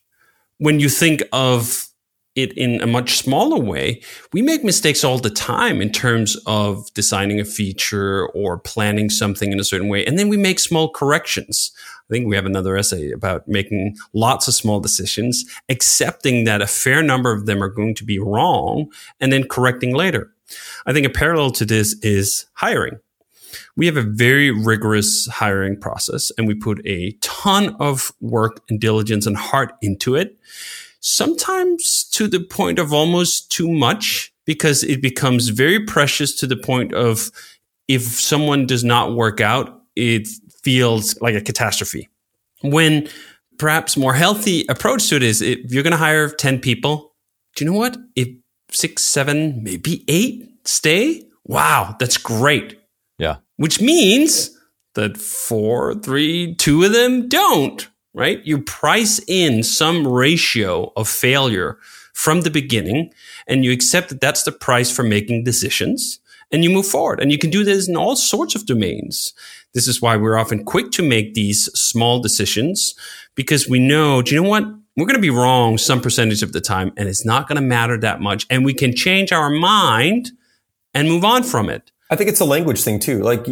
When 0.58 0.80
you 0.80 0.89
think 0.89 1.21
of 1.32 1.86
it 2.38 2.56
in 2.56 2.82
a 2.82 2.88
much 2.88 3.17
smaller 3.17 3.60
way, 3.60 4.02
we 4.32 4.41
make 4.41 4.63
mistakes 4.63 5.04
all 5.04 5.17
the 5.17 5.30
time 5.30 5.82
in 5.82 5.91
terms 5.91 6.38
of 6.45 6.93
designing 6.93 7.39
a 7.39 7.45
feature 7.45 8.28
or 8.30 8.60
planning 8.60 9.10
something 9.10 9.52
in 9.52 9.60
a 9.60 9.63
certain 9.63 9.89
way. 9.89 10.06
And 10.06 10.17
then 10.19 10.30
we 10.30 10.38
make 10.38 10.60
small 10.60 10.89
corrections. 10.89 11.71
I 12.10 12.13
think 12.13 12.28
we 12.28 12.36
have 12.36 12.45
another 12.45 12.78
essay 12.78 13.12
about 13.12 13.47
making 13.47 13.97
lots 14.13 14.47
of 14.47 14.54
small 14.54 14.80
decisions, 14.80 15.45
accepting 15.67 16.43
that 16.45 16.62
a 16.62 16.67
fair 16.67 17.02
number 17.02 17.34
of 17.34 17.47
them 17.47 17.62
are 17.62 17.69
going 17.69 17.95
to 17.95 18.06
be 18.06 18.19
wrong 18.19 18.91
and 19.19 19.34
then 19.34 19.47
correcting 19.47 19.95
later. 19.95 20.32
I 20.86 20.93
think 20.93 21.06
a 21.06 21.10
parallel 21.10 21.52
to 21.52 21.65
this 21.65 21.97
is 22.04 22.45
hiring. 22.54 23.00
We 23.76 23.88
have 23.88 23.97
a 23.97 24.02
very 24.02 24.52
rigorous 24.52 25.28
hiring 25.28 25.80
process 25.80 26.32
and 26.38 26.47
we 26.47 26.54
put 26.54 26.86
a 26.86 27.12
ton 27.21 27.76
of 27.80 28.12
work 28.21 28.62
and 28.69 28.80
diligence 28.80 29.26
and 29.26 29.36
heart 29.36 29.73
into 29.82 30.15
it 30.15 30.38
sometimes 30.99 32.03
to 32.13 32.27
the 32.27 32.39
point 32.39 32.79
of 32.79 32.93
almost 32.93 33.51
too 33.51 33.69
much 33.69 34.33
because 34.45 34.83
it 34.83 35.01
becomes 35.01 35.49
very 35.49 35.86
precious 35.86 36.36
to 36.36 36.47
the 36.47 36.57
point 36.57 36.93
of 36.93 37.31
if 37.88 38.01
someone 38.01 38.65
does 38.65 38.83
not 38.83 39.15
work 39.15 39.39
out, 39.39 39.81
it 39.95 40.27
feels 40.63 41.19
like 41.21 41.36
a 41.36 41.41
catastrophe. 41.41 42.10
When 42.62 43.07
perhaps 43.57 43.97
more 43.97 44.13
healthy 44.13 44.65
approach 44.69 45.10
to 45.10 45.15
it 45.15 45.23
is 45.23 45.41
if 45.41 45.71
you're 45.71 45.83
going 45.83 45.91
to 45.91 45.97
hire 45.97 46.29
10 46.29 46.60
people, 46.60 47.13
do 47.55 47.65
you 47.65 47.71
know 47.71 47.77
what? 47.77 47.97
If 48.15 48.29
six, 48.71 49.03
seven, 49.03 49.63
maybe 49.63 50.03
eight 50.07 50.49
stay, 50.65 51.23
wow, 51.45 51.95
that's 51.99 52.17
great. 52.17 52.79
Yeah. 53.17 53.38
Which 53.57 53.81
means 53.81 54.57
that 54.95 55.17
four, 55.17 55.95
three, 55.95 56.55
two 56.55 56.83
of 56.83 56.93
them 56.93 57.27
don't 57.27 57.88
right? 58.17 58.43
You 58.45 58.60
price 58.60 59.21
in 59.27 59.62
some 59.62 60.08
ratio 60.08 60.91
of 60.97 61.08
failure 61.08 61.77
from 62.13 62.41
the 62.41 62.49
beginning 62.49 63.13
and 63.45 63.63
you 63.63 63.71
accept 63.71 64.10
that 64.10 64.19
that's 64.19 64.41
the 64.41 64.51
price 64.51 64.91
for 64.93 65.03
making 65.03 65.43
decisions 65.43 66.19
and 66.51 66.63
you 66.63 66.71
move 66.71 66.88
forward. 66.88 67.19
And 67.19 67.32
you 67.32 67.38
can 67.38 67.51
do 67.51 67.63
this 67.63 67.88
in 67.88 67.95
all 67.95 68.15
sorts 68.15 68.56
of 68.56 68.65
domains. 68.65 69.34
This 69.73 69.88
is 69.88 70.01
why 70.01 70.17
we're 70.17 70.38
often 70.38 70.65
quick 70.65 70.89
to 70.91 71.03
make 71.03 71.36
these 71.36 71.65
small 71.80 72.19
decisions 72.19 72.95
because 73.36 73.69
we 73.69 73.80
know, 73.80 74.23
do 74.23 74.34
you 74.34 74.41
know 74.41 74.49
what? 74.49 74.63
We're 74.95 75.06
going 75.06 75.13
to 75.13 75.21
be 75.21 75.30
wrong 75.30 75.77
some 75.77 76.01
percentage 76.01 76.41
of 76.41 76.53
the 76.53 76.62
time 76.62 76.91
and 76.97 77.08
it's 77.08 77.23
not 77.23 77.47
going 77.47 77.58
to 77.58 77.62
matter 77.62 77.99
that 77.99 78.19
much. 78.19 78.47
And 78.49 78.65
we 78.65 78.73
can 78.73 78.95
change 78.95 79.32
our 79.32 79.51
mind 79.51 80.32
and 80.95 81.08
move 81.08 81.23
on 81.23 81.43
from 81.43 81.69
it. 81.69 81.91
I 82.10 82.15
think 82.15 82.32
it's 82.32 82.39
a 82.39 82.45
language 82.45 82.82
thing 82.82 82.99
too. 82.99 83.21
Like 83.21 83.45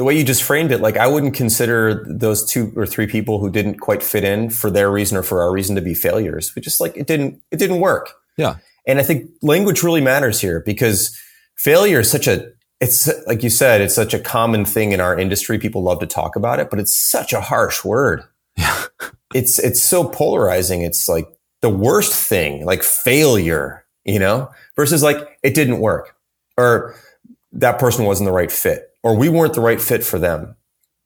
the 0.00 0.04
way 0.04 0.16
you 0.16 0.24
just 0.24 0.42
framed 0.42 0.72
it, 0.72 0.80
like 0.80 0.96
I 0.96 1.06
wouldn't 1.06 1.34
consider 1.34 2.06
those 2.08 2.50
two 2.50 2.72
or 2.74 2.86
three 2.86 3.06
people 3.06 3.38
who 3.38 3.50
didn't 3.50 3.80
quite 3.80 4.02
fit 4.02 4.24
in 4.24 4.48
for 4.48 4.70
their 4.70 4.90
reason 4.90 5.18
or 5.18 5.22
for 5.22 5.42
our 5.42 5.52
reason 5.52 5.76
to 5.76 5.82
be 5.82 5.92
failures. 5.92 6.54
We 6.56 6.62
just 6.62 6.80
like 6.80 6.96
it 6.96 7.06
didn't 7.06 7.42
it 7.50 7.58
didn't 7.58 7.80
work. 7.80 8.14
Yeah. 8.38 8.56
And 8.86 8.98
I 8.98 9.02
think 9.02 9.30
language 9.42 9.82
really 9.82 10.00
matters 10.00 10.40
here 10.40 10.62
because 10.64 11.14
failure 11.54 12.00
is 12.00 12.10
such 12.10 12.26
a 12.26 12.50
it's 12.80 13.10
like 13.26 13.42
you 13.42 13.50
said, 13.50 13.82
it's 13.82 13.94
such 13.94 14.14
a 14.14 14.18
common 14.18 14.64
thing 14.64 14.92
in 14.92 15.02
our 15.02 15.18
industry. 15.18 15.58
People 15.58 15.82
love 15.82 16.00
to 16.00 16.06
talk 16.06 16.34
about 16.34 16.60
it, 16.60 16.70
but 16.70 16.78
it's 16.78 16.96
such 16.96 17.34
a 17.34 17.42
harsh 17.42 17.84
word. 17.84 18.22
Yeah. 18.56 18.84
it's 19.34 19.58
it's 19.58 19.82
so 19.82 20.08
polarizing. 20.08 20.80
It's 20.80 21.10
like 21.10 21.28
the 21.60 21.68
worst 21.68 22.14
thing, 22.14 22.64
like 22.64 22.82
failure, 22.82 23.84
you 24.06 24.18
know, 24.18 24.50
versus 24.76 25.02
like 25.02 25.38
it 25.42 25.54
didn't 25.54 25.80
work 25.80 26.16
or 26.56 26.94
that 27.52 27.78
person 27.78 28.06
wasn't 28.06 28.26
the 28.26 28.32
right 28.32 28.50
fit 28.50 28.89
or 29.02 29.16
we 29.16 29.28
weren't 29.28 29.54
the 29.54 29.60
right 29.60 29.80
fit 29.80 30.04
for 30.04 30.18
them. 30.18 30.56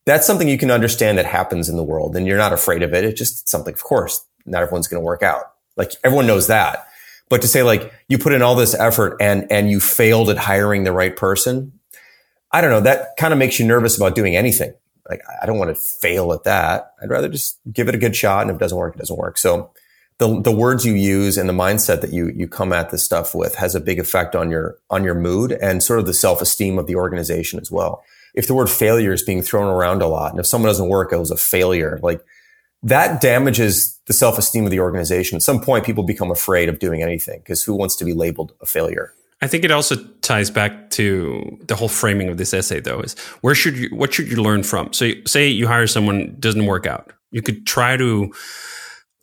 That's 0.07 0.27
something 0.27 0.49
you 0.49 0.59
can 0.59 0.71
understand 0.71 1.19
that 1.19 1.27
happens 1.27 1.69
in 1.69 1.77
the 1.77 1.85
world 1.85 2.15
and 2.15 2.27
you're 2.27 2.37
not 2.37 2.53
afraid 2.53 2.83
of 2.83 2.93
it. 2.93 3.05
It's 3.05 3.19
just 3.19 3.49
something, 3.49 3.73
of 3.73 3.83
course, 3.83 4.27
not 4.45 4.63
everyone's 4.63 4.89
going 4.89 5.01
to 5.01 5.05
work 5.05 5.23
out. 5.23 5.45
Like 5.77 5.93
everyone 6.05 6.27
knows 6.27 6.47
that. 6.49 6.87
But 7.31 7.41
to 7.43 7.49
say 7.49 7.63
like 7.63 7.93
you 8.09 8.19
put 8.19 8.35
in 8.35 8.43
all 8.43 8.55
this 8.55 8.75
effort 8.75 9.17
and, 9.21 9.51
and 9.51 9.71
you 9.71 9.81
failed 9.81 10.29
at 10.29 10.37
hiring 10.37 10.85
the 10.85 10.93
right 10.93 11.17
person, 11.17 11.79
I 12.53 12.61
don't 12.61 12.71
know. 12.71 12.81
That 12.81 13.17
kind 13.17 13.33
of 13.33 13.39
makes 13.39 13.59
you 13.59 13.67
nervous 13.67 13.97
about 13.97 14.15
doing 14.15 14.37
anything. 14.37 14.75
Like 15.09 15.23
I 15.43 15.47
don't 15.47 15.59
want 15.59 15.75
to 15.75 15.83
fail 15.83 16.33
at 16.33 16.45
that. 16.45 16.93
I'd 17.03 17.11
rather 17.11 17.29
just 17.29 17.59
give 17.73 17.89
it 17.89 17.95
a 17.95 17.99
good 17.99 18.15
shot. 18.15 18.43
And 18.43 18.51
if 18.51 18.57
it 18.57 18.61
doesn't 18.61 18.79
work, 18.79 18.95
it 18.95 18.99
doesn't 18.99 19.17
work. 19.17 19.39
So 19.39 19.73
the, 20.19 20.41
the 20.41 20.53
words 20.53 20.85
you 20.85 20.95
use 20.95 21.37
and 21.37 21.49
the 21.49 21.53
mindset 21.53 22.01
that 22.01 22.13
you, 22.13 22.29
you 22.37 22.47
come 22.47 22.73
at 22.73 22.91
this 22.91 23.05
stuff 23.05 23.35
with 23.35 23.57
has 23.57 23.75
a 23.75 23.81
big 23.81 23.99
effect 23.99 24.37
on 24.37 24.51
your, 24.51 24.79
on 24.91 25.03
your 25.03 25.15
mood 25.15 25.53
and 25.53 25.83
sort 25.83 25.99
of 25.99 26.07
the 26.07 26.15
self-esteem 26.15 26.79
of 26.79 26.87
the 26.87 26.95
organization 26.95 27.59
as 27.59 27.71
well. 27.71 28.05
if 28.35 28.47
the 28.47 28.55
word 28.55 28.69
failure 28.69 29.13
is 29.13 29.23
being 29.23 29.43
thrown 29.43 29.69
around 29.69 30.03
a 30.03 30.07
lot 30.07 30.31
and 30.33 30.41
if 30.41 30.47
someone 30.47 30.69
doesn't 30.69 30.89
work, 30.89 31.13
it 31.13 31.19
was 31.19 31.31
a 31.31 31.37
failure, 31.37 31.99
like 32.03 32.25
that 32.83 33.21
damages 33.21 33.99
the 34.07 34.13
self-esteem 34.13 34.65
of 34.65 34.71
the 34.71 34.81
organization. 34.81 35.37
At 35.37 35.43
some 35.43 35.61
point, 35.61 35.87
people 35.87 36.05
become 36.05 36.31
afraid 36.31 36.69
of 36.69 36.79
doing 36.79 37.03
anything 37.03 37.39
because 37.39 37.63
who 37.63 37.75
wants 37.75 37.97
to 37.97 38.05
be 38.05 38.13
labeled 38.13 38.53
a 38.61 38.67
failure? 38.67 39.15
I 39.41 39.47
think 39.47 39.65
it 39.65 39.71
also 39.71 39.97
ties 40.21 40.51
back 40.51 40.91
to 40.91 41.59
the 41.67 41.77
whole 41.77 41.89
framing 41.89 42.29
of 42.29 42.37
this 42.37 42.53
essay, 42.55 42.81
though, 42.81 43.01
is 43.01 43.19
where 43.41 43.55
should 43.55 43.77
you, 43.77 43.89
what 43.91 44.13
should 44.13 44.29
you 44.29 44.43
learn 44.43 44.63
from? 44.63 44.93
So, 44.93 45.13
say 45.27 45.49
you 45.49 45.67
hire 45.67 45.87
someone 45.87 46.37
doesn't 46.39 46.67
work 46.67 46.87
out, 46.87 47.13
you 47.31 47.43
could 47.43 47.67
try 47.67 47.97
to 47.97 48.33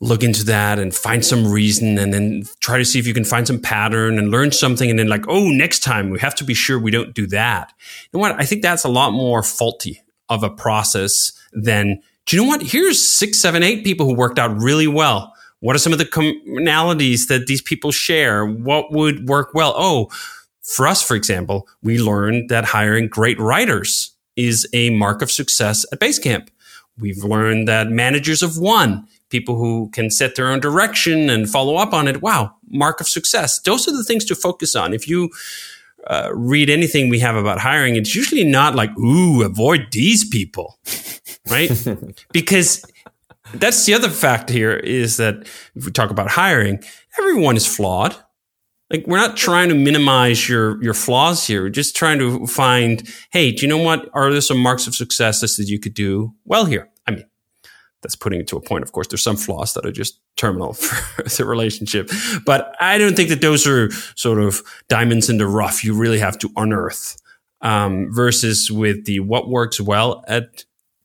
look 0.02 0.22
into 0.22 0.44
that 0.44 0.78
and 0.78 0.94
find 0.94 1.24
some 1.24 1.50
reason, 1.50 1.98
and 1.98 2.12
then 2.12 2.44
try 2.60 2.76
to 2.76 2.84
see 2.84 2.98
if 2.98 3.06
you 3.06 3.14
can 3.14 3.24
find 3.24 3.46
some 3.46 3.58
pattern 3.58 4.18
and 4.18 4.30
learn 4.30 4.52
something, 4.52 4.90
and 4.90 4.98
then 4.98 5.08
like, 5.08 5.24
oh, 5.28 5.48
next 5.48 5.80
time 5.80 6.10
we 6.10 6.18
have 6.18 6.34
to 6.34 6.44
be 6.44 6.54
sure 6.54 6.78
we 6.78 6.90
don't 6.90 7.14
do 7.14 7.26
that. 7.28 7.72
Know 8.12 8.20
what? 8.20 8.38
I 8.38 8.44
think 8.44 8.62
that's 8.62 8.84
a 8.84 8.90
lot 8.90 9.12
more 9.12 9.42
faulty 9.42 10.02
of 10.28 10.42
a 10.42 10.50
process 10.50 11.32
than. 11.52 12.02
Do 12.26 12.36
you 12.36 12.42
know 12.42 12.48
what? 12.48 12.62
Here's 12.62 13.02
six, 13.02 13.40
seven, 13.40 13.64
eight 13.64 13.82
people 13.82 14.06
who 14.06 14.14
worked 14.14 14.38
out 14.38 14.56
really 14.56 14.86
well 14.86 15.32
what 15.62 15.76
are 15.76 15.78
some 15.78 15.92
of 15.92 16.00
the 16.00 16.04
commonalities 16.04 17.28
that 17.28 17.46
these 17.46 17.62
people 17.62 17.92
share? 17.92 18.44
What 18.44 18.90
would 18.90 19.28
work 19.28 19.54
well? 19.54 19.72
Oh, 19.76 20.10
for 20.60 20.88
us, 20.88 21.00
for 21.00 21.14
example, 21.14 21.68
we 21.84 22.00
learned 22.00 22.48
that 22.48 22.64
hiring 22.64 23.06
great 23.06 23.38
writers 23.38 24.10
is 24.34 24.68
a 24.72 24.90
mark 24.90 25.22
of 25.22 25.30
success 25.30 25.86
at 25.92 26.00
Basecamp. 26.00 26.48
We've 26.98 27.24
learned 27.24 27.68
that 27.68 27.88
managers 27.88 28.42
of 28.42 28.58
one, 28.58 29.06
people 29.30 29.56
who 29.56 29.90
can 29.92 30.10
set 30.10 30.36
their 30.36 30.48
own 30.48 30.60
direction 30.60 31.30
and 31.30 31.48
follow 31.48 31.76
up 31.76 31.92
on 31.92 32.06
it, 32.06 32.22
wow, 32.22 32.54
mark 32.68 33.00
of 33.00 33.08
success. 33.08 33.58
Those 33.60 33.88
are 33.88 33.92
the 33.92 34.04
things 34.04 34.24
to 34.26 34.34
focus 34.34 34.76
on. 34.76 34.92
If 34.92 35.08
you 35.08 35.30
uh, 36.06 36.30
read 36.34 36.68
anything 36.68 37.08
we 37.08 37.20
have 37.20 37.36
about 37.36 37.58
hiring, 37.58 37.96
it's 37.96 38.14
usually 38.14 38.44
not 38.44 38.74
like, 38.74 38.96
ooh, 38.98 39.42
avoid 39.42 39.88
these 39.92 40.28
people, 40.28 40.78
right? 41.48 41.70
because 42.32 42.84
that's 43.54 43.84
the 43.86 43.94
other 43.94 44.10
fact 44.10 44.50
here 44.50 44.72
is 44.72 45.16
that 45.16 45.46
if 45.74 45.86
we 45.86 45.92
talk 45.92 46.10
about 46.10 46.30
hiring, 46.30 46.82
everyone 47.18 47.56
is 47.56 47.66
flawed. 47.66 48.16
Like 48.92 49.06
we're 49.06 49.16
not 49.16 49.36
trying 49.36 49.70
to 49.70 49.74
minimize 49.74 50.48
your 50.48 50.82
your 50.82 50.94
flaws 50.94 51.46
here. 51.46 51.62
We're 51.62 51.70
just 51.70 51.96
trying 51.96 52.18
to 52.18 52.46
find, 52.46 53.02
hey, 53.30 53.50
do 53.50 53.62
you 53.62 53.68
know 53.68 53.78
what? 53.78 54.08
Are 54.12 54.30
there 54.30 54.40
some 54.42 54.58
marks 54.58 54.86
of 54.86 54.94
success 54.94 55.40
that 55.40 55.68
you 55.68 55.80
could 55.80 55.94
do 55.94 56.34
well 56.44 56.66
here? 56.66 56.90
I 57.06 57.12
mean, 57.12 57.24
that's 58.02 58.14
putting 58.14 58.40
it 58.40 58.48
to 58.48 58.56
a 58.56 58.60
point. 58.60 58.84
Of 58.84 58.92
course, 58.92 59.08
there's 59.08 59.22
some 59.22 59.38
flaws 59.38 59.72
that 59.72 59.86
are 59.86 59.92
just 59.92 60.20
terminal 60.36 60.72
for 60.74 61.22
the 61.22 61.46
relationship, 61.46 62.10
but 62.44 62.76
I 62.80 62.98
don't 62.98 63.16
think 63.16 63.30
that 63.30 63.40
those 63.40 63.66
are 63.66 63.90
sort 64.14 64.38
of 64.40 64.62
diamonds 64.88 65.30
in 65.30 65.38
the 65.38 65.46
rough. 65.46 65.82
You 65.82 65.94
really 65.94 66.18
have 66.18 66.38
to 66.38 66.50
unearth. 66.56 67.16
Um, 67.64 68.08
versus 68.10 68.72
with 68.72 69.04
the 69.04 69.20
what 69.20 69.48
works 69.48 69.80
well 69.80 70.24
at 70.26 70.64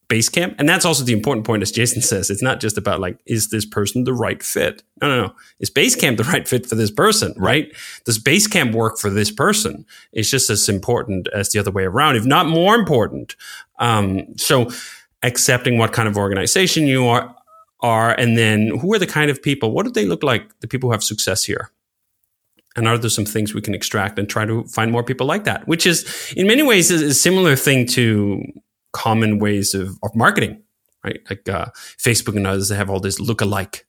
Basecamp. 0.09 0.55
And 0.57 0.69
that's 0.69 0.85
also 0.85 1.03
the 1.03 1.13
important 1.13 1.45
point, 1.45 1.61
as 1.61 1.71
Jason 1.71 2.01
says. 2.01 2.29
It's 2.29 2.41
not 2.41 2.61
just 2.61 2.77
about 2.77 2.99
like, 2.99 3.19
is 3.25 3.49
this 3.49 3.65
person 3.65 4.05
the 4.05 4.13
right 4.13 4.41
fit? 4.41 4.81
No, 5.01 5.09
no, 5.09 5.27
no. 5.27 5.35
Is 5.59 5.69
Basecamp 5.69 6.17
the 6.17 6.23
right 6.23 6.47
fit 6.47 6.65
for 6.65 6.75
this 6.75 6.91
person, 6.91 7.33
right? 7.37 7.73
Does 8.05 8.17
Basecamp 8.17 8.73
work 8.73 8.97
for 8.97 9.09
this 9.09 9.31
person? 9.31 9.85
It's 10.13 10.29
just 10.29 10.49
as 10.49 10.69
important 10.69 11.27
as 11.33 11.49
the 11.49 11.59
other 11.59 11.71
way 11.71 11.83
around, 11.83 12.15
if 12.15 12.25
not 12.25 12.47
more 12.47 12.75
important. 12.75 13.35
Um, 13.79 14.37
so 14.37 14.69
accepting 15.23 15.77
what 15.77 15.91
kind 15.91 16.07
of 16.07 16.15
organization 16.15 16.87
you 16.87 17.05
are, 17.07 17.35
are, 17.81 18.11
and 18.11 18.37
then 18.37 18.77
who 18.79 18.93
are 18.93 18.99
the 18.99 19.07
kind 19.07 19.29
of 19.29 19.41
people? 19.41 19.71
What 19.71 19.85
do 19.85 19.91
they 19.91 20.05
look 20.05 20.23
like? 20.23 20.57
The 20.61 20.67
people 20.67 20.87
who 20.87 20.93
have 20.93 21.03
success 21.03 21.43
here. 21.43 21.69
And 22.77 22.87
are 22.87 22.97
there 22.97 23.09
some 23.09 23.25
things 23.25 23.53
we 23.53 23.61
can 23.61 23.73
extract 23.73 24.19
and 24.19 24.29
try 24.29 24.45
to 24.45 24.63
find 24.65 24.91
more 24.91 25.03
people 25.03 25.27
like 25.27 25.43
that? 25.45 25.67
Which 25.67 25.85
is, 25.85 26.31
in 26.37 26.47
many 26.47 26.63
ways, 26.63 26.91
a 26.91 27.13
similar 27.13 27.55
thing 27.55 27.87
to 27.87 28.43
common 28.93 29.39
ways 29.39 29.73
of, 29.73 29.97
of 30.03 30.15
marketing, 30.15 30.61
right? 31.03 31.19
Like 31.29 31.47
uh, 31.49 31.67
Facebook 31.97 32.35
and 32.35 32.47
others, 32.47 32.69
they 32.69 32.75
have 32.75 32.89
all 32.89 32.99
this 32.99 33.19
look-alike 33.19 33.85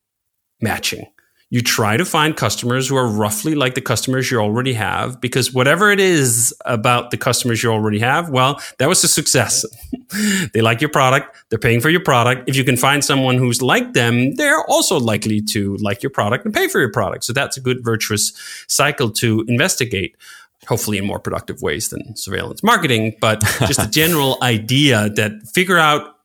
matching. 0.61 1.07
You 1.51 1.63
try 1.63 1.97
to 1.97 2.05
find 2.05 2.37
customers 2.37 2.89
who 2.89 2.97
are 2.97 3.07
roughly 3.09 3.55
like 3.55 3.75
the 3.75 3.81
customers 3.81 4.31
you 4.31 4.39
already 4.39 4.75
have, 4.75 5.19
because 5.19 5.55
whatever 5.55 5.91
it 5.91 5.99
is 5.99 6.55
about 6.67 7.11
the 7.11 7.17
customers 7.17 7.63
you 7.63 7.73
already 7.73 8.01
have, 8.01 8.29
well, 8.29 8.61
that 8.79 8.87
was 8.87 9.03
a 9.03 9.09
success. 9.09 9.65
they 10.53 10.61
like 10.61 10.83
your 10.83 10.91
product, 10.91 11.35
they're 11.49 11.59
paying 11.59 11.81
for 11.81 11.89
your 11.89 12.05
product. 12.05 12.51
If 12.51 12.57
you 12.57 12.65
can 12.65 12.77
find 12.77 13.03
someone 13.03 13.39
who's 13.39 13.63
like 13.63 13.95
them, 13.95 14.35
they're 14.35 14.63
also 14.67 15.01
likely 15.01 15.41
to 15.53 15.77
like 15.79 16.03
your 16.03 16.11
product 16.11 16.45
and 16.45 16.53
pay 16.53 16.69
for 16.69 16.81
your 16.81 16.93
product. 16.93 17.25
So 17.25 17.33
that's 17.33 17.57
a 17.57 17.63
good 17.63 17.83
virtuous 17.83 18.35
cycle 18.67 19.11
to 19.13 19.43
investigate 19.49 20.17
hopefully 20.66 20.99
in 20.99 21.07
more 21.07 21.18
productive 21.18 21.62
ways 21.62 21.88
than 21.90 22.16
surveillance 22.16 22.62
marketing, 22.62 23.14
but 23.21 23.40
just 23.61 23.79
a 23.81 23.87
general 23.90 24.38
idea 24.42 25.09
that 25.11 25.33
figure 25.55 25.79
out 25.79 26.16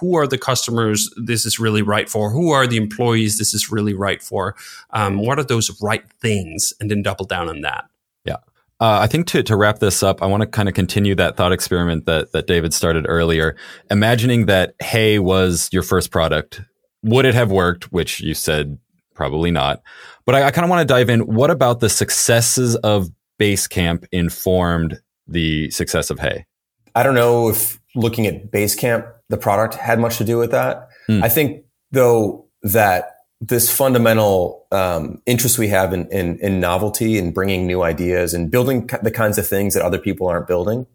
who 0.00 0.16
are 0.16 0.26
the 0.26 0.38
customers 0.38 1.10
this 1.16 1.46
is 1.46 1.58
really 1.58 1.82
right 1.82 2.08
for, 2.08 2.30
who 2.30 2.50
are 2.50 2.66
the 2.66 2.76
employees 2.76 3.38
this 3.38 3.54
is 3.54 3.70
really 3.70 3.94
right 3.94 4.22
for, 4.22 4.54
um, 4.90 5.18
what 5.18 5.38
are 5.38 5.44
those 5.44 5.80
right 5.80 6.04
things, 6.20 6.72
and 6.80 6.90
then 6.90 7.02
double 7.02 7.24
down 7.24 7.48
on 7.48 7.60
that. 7.62 7.86
Yeah. 8.24 8.36
Uh, 8.80 9.00
I 9.00 9.06
think 9.06 9.26
to, 9.28 9.42
to 9.42 9.56
wrap 9.56 9.78
this 9.78 10.02
up, 10.02 10.22
I 10.22 10.26
want 10.26 10.42
to 10.42 10.46
kind 10.46 10.68
of 10.68 10.74
continue 10.74 11.14
that 11.16 11.36
thought 11.36 11.52
experiment 11.52 12.06
that, 12.06 12.32
that 12.32 12.46
David 12.46 12.74
started 12.74 13.06
earlier. 13.08 13.56
Imagining 13.90 14.46
that 14.46 14.74
Hey 14.80 15.18
was 15.18 15.68
your 15.72 15.82
first 15.82 16.10
product, 16.10 16.60
would 17.02 17.24
it 17.24 17.34
have 17.34 17.50
worked? 17.50 17.92
Which 17.92 18.20
you 18.20 18.34
said 18.34 18.78
probably 19.14 19.50
not. 19.50 19.82
But 20.24 20.36
I, 20.36 20.44
I 20.44 20.50
kind 20.50 20.64
of 20.64 20.70
want 20.70 20.86
to 20.86 20.92
dive 20.92 21.10
in. 21.10 21.20
What 21.20 21.50
about 21.50 21.80
the 21.80 21.88
successes 21.88 22.76
of 22.76 23.10
Basecamp 23.38 24.06
informed 24.12 25.00
the 25.26 25.70
success 25.70 26.10
of 26.10 26.18
Hey? 26.18 26.46
I 26.94 27.02
don't 27.02 27.14
know 27.14 27.48
if 27.48 27.78
looking 27.94 28.26
at 28.26 28.50
Basecamp, 28.50 29.10
the 29.28 29.36
product 29.36 29.74
had 29.74 29.98
much 29.98 30.18
to 30.18 30.24
do 30.24 30.38
with 30.38 30.50
that. 30.50 30.88
Mm. 31.08 31.22
I 31.22 31.28
think 31.28 31.64
though 31.92 32.46
that 32.62 33.14
this 33.40 33.74
fundamental 33.74 34.66
um, 34.72 35.22
interest 35.26 35.58
we 35.58 35.68
have 35.68 35.92
in, 35.92 36.08
in, 36.08 36.38
in 36.40 36.58
novelty 36.58 37.18
and 37.18 37.32
bringing 37.32 37.66
new 37.66 37.82
ideas 37.82 38.34
and 38.34 38.50
building 38.50 38.88
the 39.02 39.12
kinds 39.12 39.38
of 39.38 39.46
things 39.46 39.74
that 39.74 39.82
other 39.84 39.98
people 39.98 40.26
aren't 40.26 40.48
building. 40.48 40.86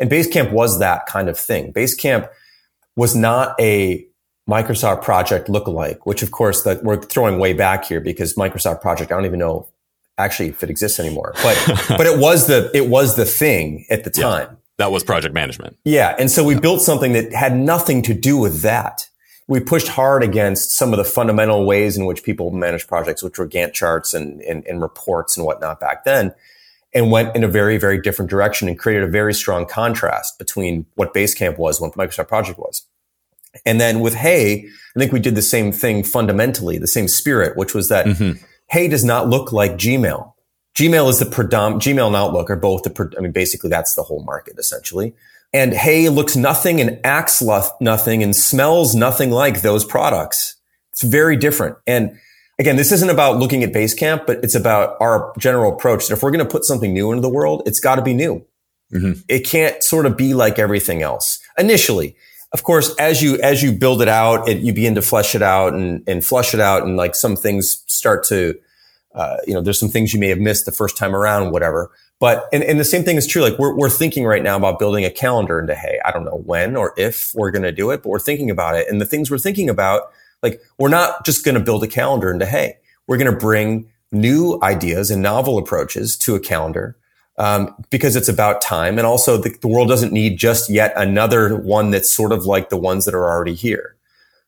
And 0.00 0.10
Basecamp 0.10 0.50
was 0.50 0.80
that 0.80 1.06
kind 1.06 1.28
of 1.28 1.38
thing. 1.38 1.72
Basecamp 1.72 2.28
was 2.96 3.14
not 3.14 3.54
a 3.60 4.04
Microsoft 4.50 5.02
project 5.02 5.48
lookalike, 5.48 5.98
which 6.04 6.22
of 6.22 6.32
course 6.32 6.62
that 6.64 6.82
we're 6.82 7.00
throwing 7.00 7.38
way 7.38 7.52
back 7.52 7.84
here 7.84 8.00
because 8.00 8.34
Microsoft 8.34 8.80
project, 8.80 9.12
I 9.12 9.14
don't 9.14 9.24
even 9.24 9.38
know 9.38 9.68
actually 10.18 10.50
if 10.50 10.62
it 10.62 10.70
exists 10.70 11.00
anymore. 11.00 11.34
But 11.42 11.84
but 11.88 12.06
it 12.06 12.18
was 12.18 12.46
the 12.46 12.70
it 12.74 12.88
was 12.88 13.16
the 13.16 13.24
thing 13.24 13.86
at 13.90 14.04
the 14.04 14.10
time. 14.10 14.48
Yeah, 14.50 14.56
that 14.78 14.92
was 14.92 15.04
project 15.04 15.34
management. 15.34 15.76
Yeah, 15.84 16.14
and 16.18 16.30
so 16.30 16.44
we 16.44 16.54
yeah. 16.54 16.60
built 16.60 16.80
something 16.82 17.12
that 17.12 17.32
had 17.32 17.56
nothing 17.56 18.02
to 18.02 18.14
do 18.14 18.38
with 18.38 18.62
that. 18.62 19.08
We 19.46 19.60
pushed 19.60 19.88
hard 19.88 20.22
against 20.22 20.70
some 20.70 20.92
of 20.92 20.96
the 20.96 21.04
fundamental 21.04 21.66
ways 21.66 21.98
in 21.98 22.06
which 22.06 22.22
people 22.22 22.50
manage 22.50 22.86
projects, 22.86 23.22
which 23.22 23.38
were 23.38 23.46
Gantt 23.46 23.74
charts 23.74 24.14
and, 24.14 24.40
and, 24.40 24.66
and 24.66 24.80
reports 24.80 25.36
and 25.36 25.44
whatnot 25.44 25.80
back 25.80 26.04
then, 26.04 26.34
and 26.94 27.10
went 27.10 27.36
in 27.36 27.44
a 27.44 27.48
very, 27.48 27.76
very 27.76 28.00
different 28.00 28.30
direction 28.30 28.68
and 28.68 28.78
created 28.78 29.04
a 29.04 29.06
very 29.06 29.34
strong 29.34 29.66
contrast 29.66 30.38
between 30.38 30.86
what 30.94 31.12
Basecamp 31.12 31.58
was, 31.58 31.78
what 31.78 31.92
Microsoft 31.92 32.28
Project 32.28 32.58
was. 32.58 32.86
And 33.66 33.78
then 33.78 34.00
with 34.00 34.14
Hey, 34.14 34.66
I 34.96 34.98
think 34.98 35.12
we 35.12 35.20
did 35.20 35.34
the 35.34 35.42
same 35.42 35.72
thing 35.72 36.04
fundamentally, 36.04 36.78
the 36.78 36.86
same 36.86 37.06
spirit, 37.06 37.54
which 37.54 37.74
was 37.74 37.90
that 37.90 38.06
mm-hmm 38.06 38.42
Hey 38.68 38.88
does 38.88 39.04
not 39.04 39.28
look 39.28 39.52
like 39.52 39.72
Gmail. 39.72 40.32
Gmail 40.74 41.08
is 41.08 41.20
the 41.20 41.26
predominant, 41.26 41.82
Gmail 41.82 42.08
and 42.08 42.16
Outlook 42.16 42.50
are 42.50 42.56
both 42.56 42.82
the, 42.82 43.14
I 43.16 43.20
mean, 43.20 43.32
basically 43.32 43.70
that's 43.70 43.94
the 43.94 44.02
whole 44.02 44.24
market 44.24 44.58
essentially. 44.58 45.14
And 45.52 45.72
Hey 45.72 46.08
looks 46.08 46.36
nothing 46.36 46.80
and 46.80 47.00
acts 47.04 47.40
lo- 47.40 47.68
nothing 47.80 48.22
and 48.22 48.34
smells 48.34 48.94
nothing 48.94 49.30
like 49.30 49.62
those 49.62 49.84
products. 49.84 50.56
It's 50.92 51.02
very 51.02 51.36
different. 51.36 51.76
And 51.86 52.18
again, 52.58 52.76
this 52.76 52.92
isn't 52.92 53.10
about 53.10 53.38
looking 53.38 53.62
at 53.62 53.72
Basecamp, 53.72 54.26
but 54.26 54.42
it's 54.42 54.54
about 54.54 54.96
our 55.00 55.32
general 55.38 55.72
approach. 55.72 56.08
That 56.08 56.14
if 56.14 56.22
we're 56.22 56.30
going 56.30 56.44
to 56.44 56.50
put 56.50 56.64
something 56.64 56.92
new 56.92 57.10
into 57.12 57.22
the 57.22 57.28
world, 57.28 57.62
it's 57.66 57.80
got 57.80 57.96
to 57.96 58.02
be 58.02 58.14
new. 58.14 58.44
Mm-hmm. 58.92 59.20
It 59.28 59.40
can't 59.40 59.82
sort 59.82 60.06
of 60.06 60.16
be 60.16 60.34
like 60.34 60.58
everything 60.58 61.02
else 61.02 61.40
initially 61.58 62.16
of 62.54 62.62
course, 62.62 62.94
as 63.00 63.20
you 63.20 63.36
as 63.42 63.64
you 63.64 63.72
build 63.72 64.00
it 64.00 64.06
out, 64.06 64.48
it, 64.48 64.58
you 64.58 64.72
begin 64.72 64.94
to 64.94 65.02
flesh 65.02 65.34
it 65.34 65.42
out 65.42 65.74
and, 65.74 66.04
and 66.06 66.24
flush 66.24 66.54
it 66.54 66.60
out, 66.60 66.84
and 66.84 66.96
like 66.96 67.16
some 67.16 67.34
things 67.34 67.82
start 67.88 68.22
to, 68.28 68.56
uh, 69.12 69.38
you 69.44 69.52
know, 69.52 69.60
there's 69.60 69.78
some 69.78 69.88
things 69.88 70.14
you 70.14 70.20
may 70.20 70.28
have 70.28 70.38
missed 70.38 70.64
the 70.64 70.70
first 70.70 70.96
time 70.96 71.16
around, 71.16 71.50
whatever. 71.50 71.90
But 72.20 72.46
and, 72.52 72.62
and 72.62 72.78
the 72.78 72.84
same 72.84 73.02
thing 73.02 73.16
is 73.16 73.26
true. 73.26 73.42
Like 73.42 73.58
we're 73.58 73.76
we're 73.76 73.90
thinking 73.90 74.24
right 74.24 74.42
now 74.42 74.56
about 74.56 74.78
building 74.78 75.04
a 75.04 75.10
calendar 75.10 75.58
into 75.58 75.74
Hey. 75.74 75.98
I 76.04 76.12
don't 76.12 76.24
know 76.24 76.42
when 76.46 76.76
or 76.76 76.94
if 76.96 77.32
we're 77.34 77.50
going 77.50 77.64
to 77.64 77.72
do 77.72 77.90
it, 77.90 78.04
but 78.04 78.08
we're 78.08 78.20
thinking 78.20 78.50
about 78.50 78.76
it. 78.76 78.88
And 78.88 79.00
the 79.00 79.04
things 79.04 79.32
we're 79.32 79.38
thinking 79.38 79.68
about, 79.68 80.12
like 80.40 80.62
we're 80.78 80.88
not 80.88 81.26
just 81.26 81.44
going 81.44 81.56
to 81.56 81.60
build 81.60 81.82
a 81.82 81.88
calendar 81.88 82.30
into 82.30 82.46
Hey. 82.46 82.76
We're 83.08 83.18
going 83.18 83.32
to 83.32 83.36
bring 83.36 83.90
new 84.12 84.60
ideas 84.62 85.10
and 85.10 85.22
novel 85.22 85.58
approaches 85.58 86.16
to 86.18 86.36
a 86.36 86.40
calendar 86.40 86.96
um, 87.36 87.74
because 87.90 88.16
it's 88.16 88.28
about 88.28 88.62
time. 88.62 88.98
And 88.98 89.06
also 89.06 89.36
the, 89.36 89.50
the, 89.60 89.68
world 89.68 89.88
doesn't 89.88 90.12
need 90.12 90.38
just 90.38 90.70
yet 90.70 90.92
another 90.96 91.56
one 91.56 91.90
that's 91.90 92.10
sort 92.10 92.32
of 92.32 92.46
like 92.46 92.68
the 92.68 92.76
ones 92.76 93.04
that 93.04 93.14
are 93.14 93.28
already 93.28 93.54
here. 93.54 93.96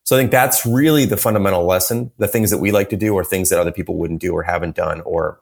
So 0.03 0.15
I 0.15 0.19
think 0.19 0.31
that's 0.31 0.65
really 0.65 1.03
the 1.03 1.17
fundamental 1.17 1.65
lesson. 1.65 2.11
The 2.17 2.29
things 2.29 2.49
that 2.51 2.59
we 2.59 2.71
like 2.71 2.89
to 2.91 2.95
do 2.95 3.17
are 3.17 3.25
things 3.25 3.49
that 3.49 3.59
other 3.59 3.73
people 3.73 3.97
wouldn't 3.97 4.21
do 4.21 4.31
or 4.31 4.43
haven't 4.43 4.75
done, 4.75 5.01
or 5.01 5.41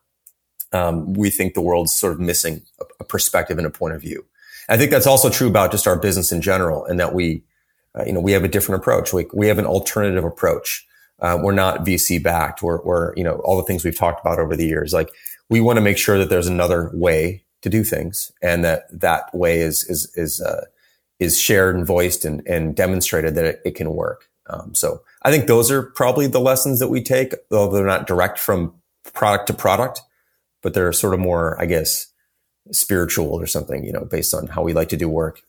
um, 0.74 1.14
we 1.14 1.30
think 1.30 1.54
the 1.54 1.62
world's 1.62 1.94
sort 1.94 2.14
of 2.14 2.20
missing 2.20 2.64
a, 2.82 2.86
a 3.02 3.04
perspective 3.04 3.60
and 3.60 3.68
a 3.68 3.70
point 3.70 3.94
of 3.94 4.02
view. 4.02 4.26
I 4.68 4.76
think 4.76 4.90
that's 4.90 5.06
also 5.06 5.30
true 5.30 5.48
about 5.48 5.70
just 5.70 5.86
our 5.86 5.96
business 5.96 6.32
in 6.32 6.42
general, 6.42 6.84
and 6.84 7.00
that 7.00 7.14
we, 7.14 7.44
uh, 7.94 8.06
you 8.06 8.14
know, 8.14 8.20
we 8.20 8.32
have 8.32 8.44
a 8.44 8.48
different 8.48 8.82
approach. 8.82 9.14
We 9.14 9.28
we 9.36 9.48
have 9.50 9.60
an 9.60 9.68
alternative 9.68 10.24
approach. 10.24 10.88
Uh, 11.20 11.40
we're 11.42 11.54
not 11.54 11.86
VC 11.86 12.22
backed. 12.22 12.62
We're, 12.62 12.82
we're 12.84 13.14
you 13.16 13.24
know 13.24 13.36
all 13.44 13.58
the 13.58 13.64
things 13.64 13.84
we've 13.84 13.98
talked 13.98 14.22
about 14.22 14.40
over 14.40 14.56
the 14.56 14.66
years. 14.66 14.94
Like 14.94 15.10
we 15.50 15.62
want 15.62 15.78
to 15.78 15.82
make 15.82 15.98
sure 15.98 16.18
that 16.18 16.30
there's 16.30 16.48
another 16.48 16.92
way 16.94 17.44
to 17.62 17.70
do 17.70 17.84
things, 17.84 18.32
and 18.42 18.64
that 18.64 18.84
that 18.92 19.34
way 19.34 19.60
is 19.60 19.84
is 19.90 20.12
is 20.16 20.42
uh, 20.42 20.66
is 21.20 21.40
shared 21.40 21.76
and 21.76 21.86
voiced 21.86 22.26
and, 22.26 22.46
and 22.48 22.76
demonstrated 22.76 23.36
that 23.36 23.46
it, 23.46 23.62
it 23.66 23.76
can 23.76 23.92
work. 23.92 24.26
Um, 24.48 24.76
so 24.76 25.02
I 25.24 25.32
think 25.32 25.48
those 25.48 25.72
are 25.72 25.84
probably 25.84 26.28
the 26.28 26.40
lessons 26.40 26.80
that 26.80 26.90
we 26.90 27.02
take, 27.02 27.34
though 27.50 27.72
they're 27.72 27.86
not 27.86 28.08
direct 28.08 28.38
from 28.38 28.74
product 29.14 29.48
to 29.48 29.54
product, 29.54 30.02
but 30.62 30.74
they're 30.74 30.94
sort 30.94 31.14
of 31.14 31.20
more, 31.20 31.60
I 31.60 31.66
guess, 31.66 32.08
spiritual 32.72 33.30
or 33.30 33.48
something, 33.48 33.84
you 33.84 33.92
know, 33.92 34.06
based 34.06 34.34
on 34.34 34.48
how 34.48 34.64
we 34.64 34.74
like 34.74 34.90
to 34.90 34.98
do 34.98 35.10
work. 35.10 35.42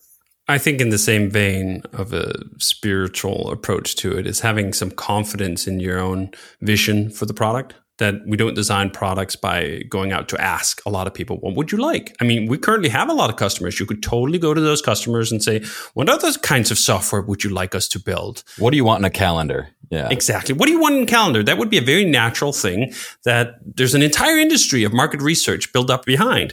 I 0.49 0.59
think 0.59 0.81
in 0.81 0.91
the 0.91 0.99
same 0.99 1.29
vein 1.29 1.83
of 1.93 2.13
a 2.13 2.33
spiritual 2.59 3.51
approach 3.51 3.97
to 3.97 4.17
it 4.17 4.27
is 4.27 4.41
having 4.41 4.73
some 4.73 4.91
confidence 4.91 5.67
in 5.67 5.81
your 5.81 5.99
own 5.99 6.31
vision 6.61 7.11
for 7.11 7.27
the 7.27 7.35
product 7.35 7.75
that 7.99 8.15
we 8.27 8.37
don't 8.37 8.55
design 8.55 8.91
products 8.91 9.37
by 9.37 9.83
going 9.89 10.13
out 10.13 10.29
to 10.29 10.41
ask 10.41 10.83
a 10.85 10.91
lot 10.91 11.07
of 11.07 11.15
people, 11.15 11.39
what 11.39 11.55
would 11.55 11.73
you 11.73 11.79
like? 11.79 12.15
I 12.21 12.25
mean, 12.25 12.47
we 12.47 12.59
currently 12.59 12.91
have 12.91 13.09
a 13.09 13.15
lot 13.15 13.31
of 13.31 13.37
customers. 13.37 13.81
You 13.81 13.87
could 13.87 14.03
totally 14.03 14.39
go 14.39 14.53
to 14.53 14.61
those 14.61 14.83
customers 14.83 15.33
and 15.33 15.43
say, 15.43 15.65
what 15.95 16.11
other 16.11 16.31
kinds 16.35 16.71
of 16.71 16.79
software 16.79 17.23
would 17.23 17.43
you 17.43 17.51
like 17.51 17.75
us 17.75 17.89
to 17.89 17.99
build? 17.99 18.45
What 18.59 18.71
do 18.71 18.77
you 18.77 18.85
want 18.85 19.01
in 19.01 19.07
a 19.07 19.11
calendar? 19.11 19.69
Yeah. 19.91 20.09
Exactly. 20.11 20.55
What 20.55 20.67
do 20.67 20.73
you 20.73 20.81
want 20.81 20.97
in 20.97 21.03
a 21.05 21.07
calendar? 21.07 21.43
That 21.43 21.57
would 21.57 21.71
be 21.71 21.79
a 21.79 21.83
very 21.83 22.05
natural 22.05 22.53
thing 22.53 22.93
that 23.25 23.55
there's 23.65 23.95
an 23.95 24.03
entire 24.03 24.37
industry 24.37 24.85
of 24.85 24.93
market 24.93 25.23
research 25.23 25.73
built 25.73 25.89
up 25.89 26.05
behind. 26.05 26.53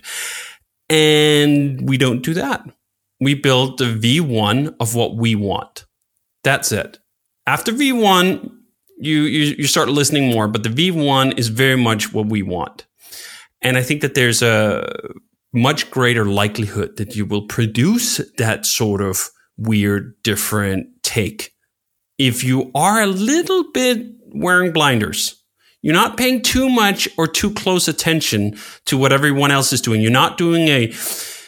And 0.89 1.89
we 1.89 1.97
don't 1.97 2.21
do 2.21 2.33
that. 2.35 2.63
We 3.23 3.33
build 3.33 3.77
the 3.77 3.85
V1 3.85 4.75
of 4.79 4.95
what 4.95 5.15
we 5.15 5.35
want. 5.35 5.85
That's 6.43 6.71
it. 6.71 6.99
After 7.47 7.71
V1, 7.71 8.49
you, 8.99 9.21
you 9.21 9.55
you 9.57 9.67
start 9.67 9.89
listening 9.89 10.29
more, 10.29 10.47
but 10.47 10.63
the 10.63 10.69
V1 10.69 11.37
is 11.37 11.49
very 11.49 11.75
much 11.75 12.13
what 12.13 12.27
we 12.27 12.41
want. 12.41 12.85
And 13.61 13.77
I 13.77 13.83
think 13.83 14.01
that 14.01 14.13
there's 14.13 14.41
a 14.41 14.89
much 15.53 15.91
greater 15.91 16.25
likelihood 16.25 16.97
that 16.97 17.15
you 17.15 17.25
will 17.25 17.47
produce 17.47 18.19
that 18.37 18.65
sort 18.65 19.01
of 19.01 19.29
weird, 19.57 20.15
different 20.23 20.87
take 21.03 21.53
if 22.17 22.43
you 22.43 22.71
are 22.75 23.01
a 23.01 23.07
little 23.07 23.71
bit 23.71 24.05
wearing 24.33 24.71
blinders. 24.71 25.39
You're 25.81 25.93
not 25.93 26.17
paying 26.17 26.41
too 26.41 26.69
much 26.69 27.09
or 27.17 27.27
too 27.27 27.53
close 27.53 27.87
attention 27.87 28.57
to 28.85 28.97
what 28.97 29.11
everyone 29.11 29.51
else 29.51 29.73
is 29.73 29.81
doing. 29.81 30.01
You're 30.01 30.11
not 30.11 30.37
doing 30.37 30.69
a 30.69 30.91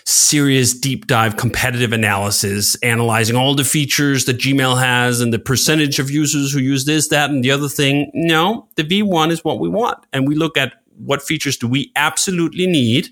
serious 0.05 0.73
deep 0.73 1.07
dive 1.07 1.35
competitive 1.35 1.91
analysis, 1.91 2.75
analyzing 2.83 3.35
all 3.35 3.55
the 3.55 3.63
features 3.63 4.25
that 4.25 4.37
Gmail 4.37 4.79
has 4.79 5.19
and 5.19 5.33
the 5.33 5.39
percentage 5.39 5.99
of 5.99 6.11
users 6.11 6.53
who 6.53 6.59
use 6.59 6.85
this, 6.85 7.07
that, 7.09 7.31
and 7.31 7.43
the 7.43 7.51
other 7.51 7.67
thing. 7.67 8.11
No, 8.13 8.67
the 8.75 8.83
V1 8.83 9.31
is 9.31 9.43
what 9.43 9.59
we 9.59 9.67
want. 9.67 10.05
And 10.13 10.27
we 10.27 10.35
look 10.35 10.57
at 10.57 10.73
what 10.97 11.21
features 11.21 11.57
do 11.57 11.67
we 11.67 11.91
absolutely 11.95 12.67
need 12.67 13.09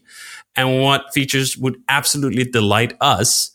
and 0.55 0.81
what 0.81 1.13
features 1.13 1.57
would 1.57 1.81
absolutely 1.89 2.43
delight 2.43 2.95
us. 3.01 3.51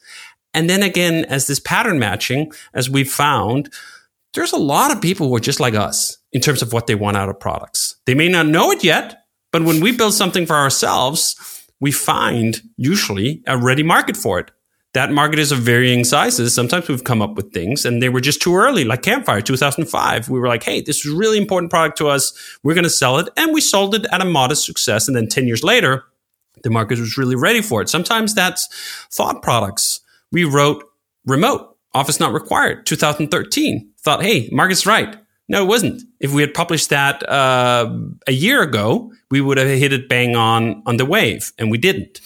And 0.53 0.69
then 0.69 0.83
again, 0.83 1.25
as 1.27 1.47
this 1.47 1.61
pattern 1.61 1.99
matching, 1.99 2.51
as 2.75 2.91
we 2.91 3.05
found, 3.05 3.73
there's 4.35 4.53
a 4.53 4.59
lot 4.59 4.91
of 4.91 5.01
people 5.01 5.29
who 5.29 5.37
are 5.37 5.41
just 5.41 5.61
like 5.61 5.75
us 5.75 6.19
in 6.33 6.41
terms 6.41 6.61
of 6.61 6.73
what 6.73 6.87
they 6.87 6.95
want 6.95 7.17
out 7.17 7.29
of 7.29 7.39
products. 7.39 7.97
They 8.05 8.15
may 8.15 8.29
not 8.29 8.47
know 8.47 8.73
it 8.73 8.83
yet, 8.83 9.25
but 9.53 9.63
when 9.63 9.81
we 9.81 9.97
build 9.97 10.15
something 10.15 10.45
for 10.45 10.57
ourselves, 10.57 11.58
we 11.81 11.93
find 11.93 12.63
usually 12.77 13.43
a 13.47 13.57
ready 13.57 13.83
market 13.83 14.17
for 14.17 14.39
it. 14.39 14.51
That 14.95 15.13
market 15.13 15.39
is 15.39 15.53
of 15.53 15.59
varying 15.59 16.03
sizes. 16.03 16.55
Sometimes 16.55 16.89
we've 16.89 17.05
come 17.05 17.21
up 17.21 17.35
with 17.35 17.53
things 17.53 17.85
and 17.85 18.03
they 18.03 18.09
were 18.09 18.23
just 18.23 18.41
too 18.41 18.57
early, 18.57 18.85
like 18.85 19.03
Campfire 19.03 19.43
2005. 19.43 20.29
We 20.29 20.41
were 20.41 20.49
like, 20.49 20.63
hey, 20.63 20.81
this 20.81 21.05
is 21.05 21.13
really 21.13 21.37
important 21.37 21.71
product 21.71 21.99
to 21.99 22.09
us. 22.09 22.33
We're 22.63 22.75
going 22.75 22.85
to 22.85 22.91
sell 22.91 23.19
it. 23.19 23.29
And 23.37 23.53
we 23.53 23.61
sold 23.61 23.95
it 23.95 24.07
at 24.11 24.23
a 24.23 24.25
modest 24.25 24.65
success. 24.65 25.07
And 25.07 25.17
then 25.17 25.29
10 25.29 25.47
years 25.47 25.63
later, 25.63 26.05
the 26.63 26.71
market 26.71 26.99
was 26.99 27.19
really 27.19 27.37
ready 27.37 27.61
for 27.61 27.83
it. 27.83 27.89
Sometimes 27.89 28.35
that's 28.35 28.67
thought 29.13 29.43
products. 29.43 30.01
We 30.33 30.45
wrote 30.45 30.83
remote, 31.27 31.77
office 31.95 32.19
not 32.19 32.33
required, 32.33 32.87
2013. 32.87 33.93
Thought, 34.01 34.23
hey, 34.23 34.49
market's 34.51 34.87
right. 34.87 35.17
No, 35.49 35.63
it 35.63 35.67
wasn't. 35.67 36.03
If 36.21 36.33
we 36.33 36.43
had 36.43 36.53
published 36.53 36.91
that 36.91 37.27
uh, 37.29 37.91
a 38.27 38.33
year 38.33 38.63
ago, 38.63 39.13
we 39.31 39.41
would 39.41 39.57
have 39.57 39.67
hit 39.67 39.93
it 39.93 40.09
bang 40.09 40.37
on 40.37 40.83
on 40.87 40.99
the 40.99 41.07
wave, 41.07 41.53
and 41.59 41.71
we 41.71 41.79
didn't. 41.79 42.21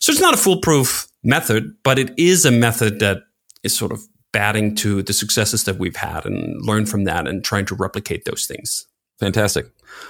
So 0.00 0.12
it's 0.12 0.20
not 0.20 0.34
a 0.34 0.38
foolproof 0.38 1.08
method, 1.24 1.74
but 1.82 1.98
it 1.98 2.12
is 2.16 2.44
a 2.44 2.50
method 2.50 3.00
that 3.00 3.22
is 3.62 3.76
sort 3.76 3.92
of 3.92 4.06
batting 4.32 4.74
to 4.76 5.02
the 5.02 5.12
successes 5.12 5.64
that 5.64 5.78
we've 5.78 5.96
had 5.96 6.24
and 6.24 6.64
learn 6.64 6.86
from 6.86 7.04
that 7.04 7.26
and 7.26 7.44
trying 7.44 7.66
to 7.66 7.74
replicate 7.74 8.24
those 8.24 8.46
things. 8.46 8.86
Fantastic. 9.18 9.66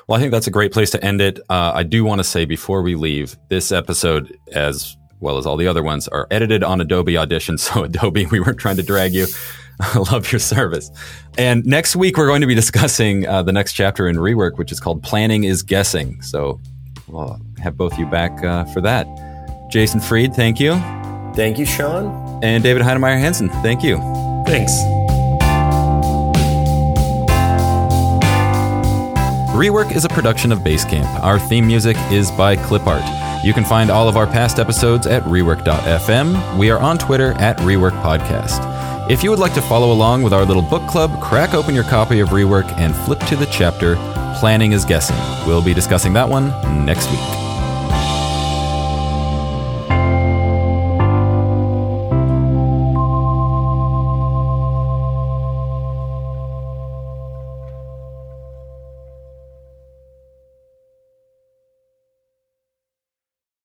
Well, 0.07 0.19
I 0.19 0.21
think 0.21 0.33
that's 0.33 0.47
a 0.47 0.51
great 0.51 0.73
place 0.73 0.91
to 0.91 1.03
end 1.03 1.21
it. 1.21 1.39
Uh, 1.49 1.73
I 1.75 1.83
do 1.83 2.05
want 2.05 2.19
to 2.19 2.25
say 2.25 2.45
before 2.45 2.83
we 2.83 2.95
leave, 2.95 3.37
this 3.49 3.73
episode, 3.73 4.37
as 4.53 4.97
well 5.21 5.39
as 5.39 5.47
all 5.47 5.57
the 5.57 5.67
other 5.67 5.83
ones, 5.83 6.09
are 6.09 6.27
edited 6.31 6.63
on 6.63 6.81
Adobe 6.81 7.17
Audition. 7.17 7.57
So, 7.59 7.85
Adobe, 7.85 8.27
we 8.27 8.41
weren't 8.41 8.59
trying 8.59 8.77
to 8.77 8.83
drag 8.83 9.15
you. 9.15 9.27
I 9.81 9.99
love 9.99 10.33
your 10.33 10.39
service. 10.41 10.91
And 11.37 11.65
next 11.65 11.95
week, 11.95 12.17
we're 12.17 12.27
going 12.27 12.41
to 12.41 12.47
be 12.47 12.55
discussing 12.55 13.27
uh, 13.27 13.43
the 13.43 13.53
next 13.53 13.75
chapter 13.75 14.09
in 14.09 14.17
Rework, 14.17 14.59
which 14.59 14.73
is 14.73 14.81
called 14.81 15.03
Planning 15.03 15.45
is 15.45 15.63
Guessing. 15.63 16.21
So 16.23 16.61
we'll 17.07 17.41
have 17.59 17.77
both 17.77 17.93
of 17.93 17.99
you 17.99 18.07
back 18.07 18.43
uh, 18.43 18.65
for 18.67 18.81
that. 18.81 19.07
Jason 19.71 20.01
Fried, 20.01 20.35
thank 20.35 20.59
you. 20.59 20.75
Thank 21.35 21.59
you, 21.59 21.67
Sean. 21.67 22.43
And 22.43 22.63
David 22.65 22.83
Heinemeier 22.83 23.21
Hansson, 23.21 23.51
thank 23.63 23.83
you. 23.83 23.99
Thanks. 24.47 24.73
Rework 29.55 29.95
is 29.95 30.05
a 30.05 30.09
production 30.09 30.53
of 30.53 30.61
Basecamp. 30.61 31.23
Our 31.23 31.39
theme 31.39 31.67
music 31.67 31.97
is 32.11 32.31
by 32.33 32.57
Clipart. 32.57 33.05
You 33.45 33.53
can 33.53 33.65
find 33.65 33.91
all 33.91 34.09
of 34.09 34.17
our 34.17 34.27
past 34.27 34.59
episodes 34.59 35.07
at 35.07 35.23
rework.fm. 35.25 36.59
We 36.59 36.71
are 36.71 36.79
on 36.79 36.99
Twitter 36.99 37.33
at 37.33 37.57
Rework 37.59 38.01
Podcast. 38.03 38.78
If 39.09 39.25
you 39.25 39.31
would 39.31 39.39
like 39.39 39.55
to 39.55 39.63
follow 39.63 39.91
along 39.91 40.23
with 40.23 40.35
our 40.35 40.45
little 40.45 40.63
book 40.63 40.87
club, 40.87 41.19
crack 41.19 41.55
open 41.55 41.75
your 41.75 41.85
copy 41.85 42.21
of 42.21 42.29
Rework 42.29 42.71
and 42.79 42.95
flip 42.95 43.19
to 43.21 43.37
the 43.37 43.47
chapter 43.47 43.97
Planning 44.39 44.73
is 44.73 44.85
Guessing. 44.85 45.17
We'll 45.47 45.65
be 45.65 45.73
discussing 45.73 46.13
that 46.13 46.29
one 46.29 46.51
next 46.85 47.11
week. 47.11 47.48